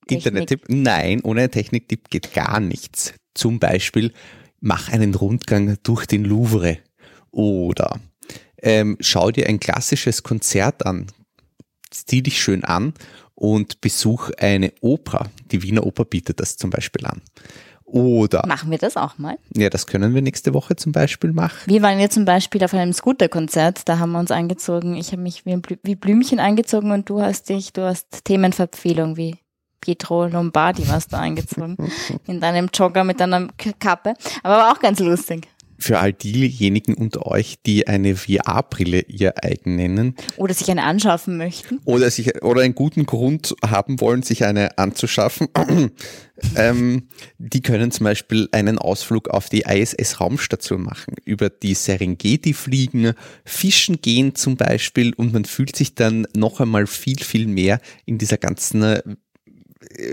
Internet-Tipp? 0.07 0.65
Nein, 0.69 1.21
ohne 1.23 1.41
einen 1.41 1.51
Techniktipp 1.51 2.09
geht 2.09 2.33
gar 2.33 2.59
nichts. 2.59 3.13
Zum 3.33 3.59
Beispiel, 3.59 4.13
mach 4.59 4.89
einen 4.89 5.15
Rundgang 5.15 5.77
durch 5.81 6.05
den 6.05 6.23
Louvre 6.23 6.77
oder 7.31 7.99
ähm, 8.61 8.97
schau 8.99 9.31
dir 9.31 9.47
ein 9.47 9.59
klassisches 9.59 10.21
Konzert 10.21 10.85
an, 10.85 11.07
zieh 11.89 12.21
dich 12.21 12.41
schön 12.41 12.63
an 12.63 12.93
und 13.33 13.81
besuch 13.81 14.29
eine 14.37 14.71
Oper. 14.81 15.31
Die 15.51 15.63
Wiener 15.63 15.85
Oper 15.85 16.05
bietet 16.05 16.39
das 16.39 16.57
zum 16.57 16.69
Beispiel 16.69 17.05
an. 17.05 17.21
Oder. 17.91 18.45
Machen 18.47 18.71
wir 18.71 18.77
das 18.77 18.97
auch 18.97 19.17
mal? 19.17 19.37
Ja, 19.55 19.69
das 19.69 19.87
können 19.87 20.13
wir 20.13 20.21
nächste 20.21 20.53
Woche 20.53 20.75
zum 20.75 20.91
Beispiel 20.91 21.31
machen. 21.31 21.57
Wir 21.65 21.81
waren 21.81 21.99
jetzt 21.99 22.13
zum 22.13 22.25
Beispiel 22.25 22.63
auf 22.63 22.73
einem 22.73 22.93
Scooter-Konzert, 22.93 23.87
da 23.89 23.99
haben 23.99 24.11
wir 24.11 24.19
uns 24.19 24.31
angezogen. 24.31 24.95
Ich 24.95 25.11
habe 25.11 25.21
mich 25.21 25.45
wie, 25.45 25.59
wie 25.83 25.95
Blümchen 25.95 26.39
angezogen 26.39 26.91
und 26.91 27.09
du 27.09 27.21
hast 27.21 27.49
dich, 27.49 27.73
du 27.73 27.83
hast 27.83 28.25
Themenverfehlung 28.25 29.17
wie 29.17 29.37
Pietro 29.81 30.27
Lombardi 30.27 30.87
warst 30.89 31.13
du 31.13 31.17
angezogen. 31.17 31.77
in 32.27 32.39
deinem 32.39 32.69
Jogger 32.73 33.03
mit 33.03 33.19
deiner 33.19 33.47
Kappe. 33.79 34.13
Aber 34.43 34.57
war 34.57 34.71
auch 34.73 34.79
ganz 34.79 34.99
lustig 34.99 35.47
für 35.79 35.99
all 35.99 36.13
diejenigen 36.13 36.93
unter 36.93 37.25
euch, 37.25 37.57
die 37.65 37.87
eine 37.87 38.15
VR-Brille 38.15 39.01
ihr 39.07 39.43
eigen 39.43 39.75
nennen. 39.75 40.15
Oder 40.37 40.53
sich 40.53 40.69
eine 40.69 40.83
anschaffen 40.83 41.37
möchten. 41.37 41.79
Oder 41.85 42.11
sich, 42.11 42.43
oder 42.43 42.61
einen 42.61 42.75
guten 42.75 43.05
Grund 43.05 43.55
haben 43.65 43.99
wollen, 44.01 44.21
sich 44.21 44.43
eine 44.43 44.77
anzuschaffen. 44.77 45.47
ähm, 46.55 47.07
die 47.37 47.61
können 47.61 47.91
zum 47.91 48.03
Beispiel 48.03 48.49
einen 48.51 48.77
Ausflug 48.77 49.29
auf 49.29 49.49
die 49.49 49.61
ISS-Raumstation 49.61 50.81
machen, 50.81 51.15
über 51.25 51.49
die 51.49 51.73
Serengeti 51.73 52.53
fliegen, 52.53 53.13
fischen 53.45 54.01
gehen 54.01 54.35
zum 54.35 54.57
Beispiel 54.57 55.13
und 55.13 55.33
man 55.33 55.45
fühlt 55.45 55.75
sich 55.75 55.95
dann 55.95 56.27
noch 56.35 56.59
einmal 56.59 56.87
viel, 56.87 57.19
viel 57.19 57.47
mehr 57.47 57.79
in 58.05 58.17
dieser 58.17 58.37
ganzen 58.37 58.83
äh, 58.83 59.01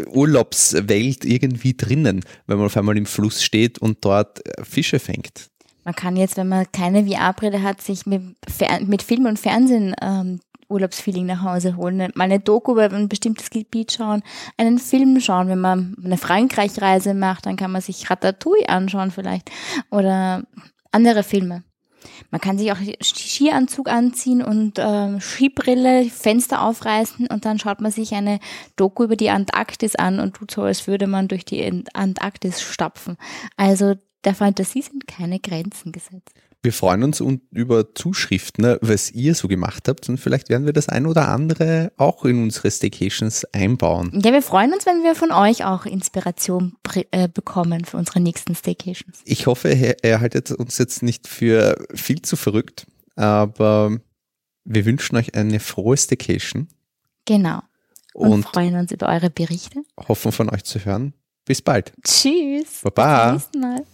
Urlaubswelt 0.07 1.25
irgendwie 1.25 1.75
drinnen, 1.77 2.25
wenn 2.47 2.57
man 2.57 2.67
auf 2.67 2.77
einmal 2.77 2.97
im 2.97 3.07
Fluss 3.07 3.43
steht 3.43 3.79
und 3.79 4.05
dort 4.05 4.47
äh, 4.47 4.65
Fische 4.65 4.99
fängt. 4.99 5.51
Man 5.87 5.95
kann 5.95 6.17
jetzt, 6.17 6.37
wenn 6.37 6.49
man 6.49 6.67
keine 6.73 7.07
VR-Brille 7.07 7.63
hat, 7.63 7.81
sich 7.81 8.07
mit, 8.07 8.21
mit 8.89 9.03
Film 9.05 9.27
und 9.27 9.39
Fernsehen 9.39 9.95
ähm, 10.03 10.41
Urlaubsfeeling 10.69 11.27
nach 11.27 11.45
Hause 11.45 11.77
holen. 11.77 11.99
Mal 11.99 12.25
eine 12.25 12.41
Doku 12.41 12.73
über 12.73 12.91
ein 12.91 13.09
bestimmtes 13.09 13.51
Gebiet 13.51 13.93
schauen, 13.93 14.25
einen 14.57 14.81
Film 14.81 15.21
schauen. 15.21 15.47
Wenn 15.47 15.61
man 15.61 15.95
eine 16.05 16.17
Frankreich-Reise 16.17 17.15
macht, 17.15 17.47
dann 17.47 17.55
kann 17.55 17.71
man 17.71 17.83
sich 17.83 18.11
Ratatouille 18.11 18.69
anschauen 18.69 19.13
vielleicht 19.13 19.53
oder 19.93 20.43
andere 20.91 21.23
Filme. 21.23 21.63
Man 22.33 22.41
kann 22.41 22.59
sich 22.59 22.73
auch 22.73 22.79
Skianzug 23.01 23.89
anziehen 23.89 24.43
und 24.43 24.81
äh, 24.81 25.21
Skibrille, 25.21 26.07
Fenster 26.07 26.63
aufreißen 26.63 27.29
und 27.29 27.45
dann 27.45 27.61
schaut 27.61 27.81
man 27.81 27.93
sich 27.93 28.13
eine 28.13 28.41
Doku 28.75 29.05
über 29.05 29.15
die 29.15 29.31
Antarktis 29.31 29.95
an 29.95 30.19
und 30.19 30.35
tut 30.35 30.51
so, 30.51 30.63
als 30.63 30.89
würde 30.89 31.07
man 31.07 31.29
durch 31.29 31.45
die 31.45 31.85
Antarktis 31.95 32.61
stapfen. 32.61 33.17
Also 33.57 33.95
der 34.25 34.35
Fantasie 34.35 34.83
sind 34.83 35.07
keine 35.07 35.39
Grenzen 35.39 35.93
gesetzt. 35.93 36.33
Wir 36.63 36.73
freuen 36.73 37.05
uns 37.05 37.23
über 37.53 37.95
Zuschriften, 37.95 38.65
ne, 38.65 38.79
was 38.83 39.13
ihr 39.13 39.37
so 39.37 39.47
gemacht 39.47 39.87
habt 39.87 40.09
und 40.09 40.19
vielleicht 40.19 40.49
werden 40.49 40.67
wir 40.67 40.73
das 40.73 40.89
ein 40.89 41.07
oder 41.07 41.29
andere 41.29 41.93
auch 41.97 42.25
in 42.25 42.43
unsere 42.43 42.71
Staycations 42.73 43.45
einbauen. 43.53 44.11
Ja, 44.25 44.33
wir 44.33 44.43
freuen 44.43 44.73
uns, 44.73 44.85
wenn 44.85 45.05
wir 45.05 45.15
von 45.15 45.31
euch 45.31 45.65
auch 45.65 45.87
Inspiration 45.87 46.75
äh, 47.13 47.29
bekommen 47.29 47.85
für 47.85 47.99
unsere 47.99 48.19
nächsten 48.19 48.57
Staycations. 48.57 49.21
Ich 49.25 49.47
hoffe, 49.47 49.71
ihr 50.03 50.21
haltet 50.21 50.51
uns 50.51 50.79
jetzt 50.79 51.05
nicht 51.05 51.29
für 51.29 51.77
viel 51.95 52.23
zu 52.23 52.35
verrückt, 52.35 52.87
aber 53.15 53.97
wir 54.65 54.85
wünschen 54.85 55.17
euch 55.17 55.37
eine 55.37 55.61
frohe 55.61 55.97
Staycation. 55.97 56.67
Genau. 57.27 57.61
Und, 58.13 58.33
und 58.33 58.43
freuen 58.43 58.75
uns 58.77 58.91
über 58.91 59.09
eure 59.09 59.31
Berichte. 59.31 59.83
Hoffen 60.09 60.33
von 60.33 60.51
euch 60.51 60.65
zu 60.65 60.85
hören. 60.85 61.13
Bis 61.45 61.63
bald. 61.63 61.93
Tschüss. 62.03 62.81
Baba. 62.83 63.35
Bis 63.35 63.51
zum 63.51 63.61
nächsten 63.61 63.61
Mal. 63.61 63.87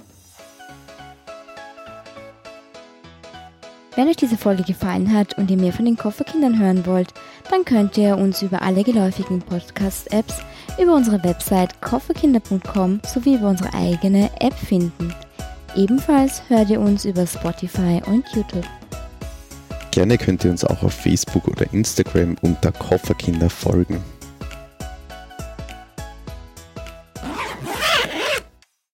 Wenn 3.94 4.08
euch 4.08 4.16
diese 4.16 4.38
Folge 4.38 4.62
gefallen 4.62 5.12
hat 5.12 5.36
und 5.36 5.50
ihr 5.50 5.58
mehr 5.58 5.72
von 5.72 5.84
den 5.84 5.98
Kofferkindern 5.98 6.58
hören 6.58 6.86
wollt, 6.86 7.12
dann 7.50 7.64
könnt 7.66 7.98
ihr 7.98 8.16
uns 8.16 8.40
über 8.40 8.62
alle 8.62 8.84
geläufigen 8.84 9.40
Podcast-Apps, 9.40 10.36
über 10.80 10.94
unsere 10.94 11.22
Website 11.22 11.78
kofferkinder.com 11.82 13.00
sowie 13.06 13.34
über 13.34 13.50
unsere 13.50 13.74
eigene 13.74 14.30
App 14.40 14.54
finden. 14.54 15.14
Ebenfalls 15.76 16.42
hört 16.48 16.70
ihr 16.70 16.80
uns 16.80 17.04
über 17.04 17.26
Spotify 17.26 18.00
und 18.06 18.24
YouTube. 18.34 18.66
Gerne 19.90 20.16
könnt 20.16 20.42
ihr 20.44 20.50
uns 20.50 20.64
auch 20.64 20.82
auf 20.82 20.94
Facebook 20.94 21.46
oder 21.48 21.70
Instagram 21.74 22.36
unter 22.40 22.72
Kofferkinder 22.72 23.50
folgen. 23.50 24.02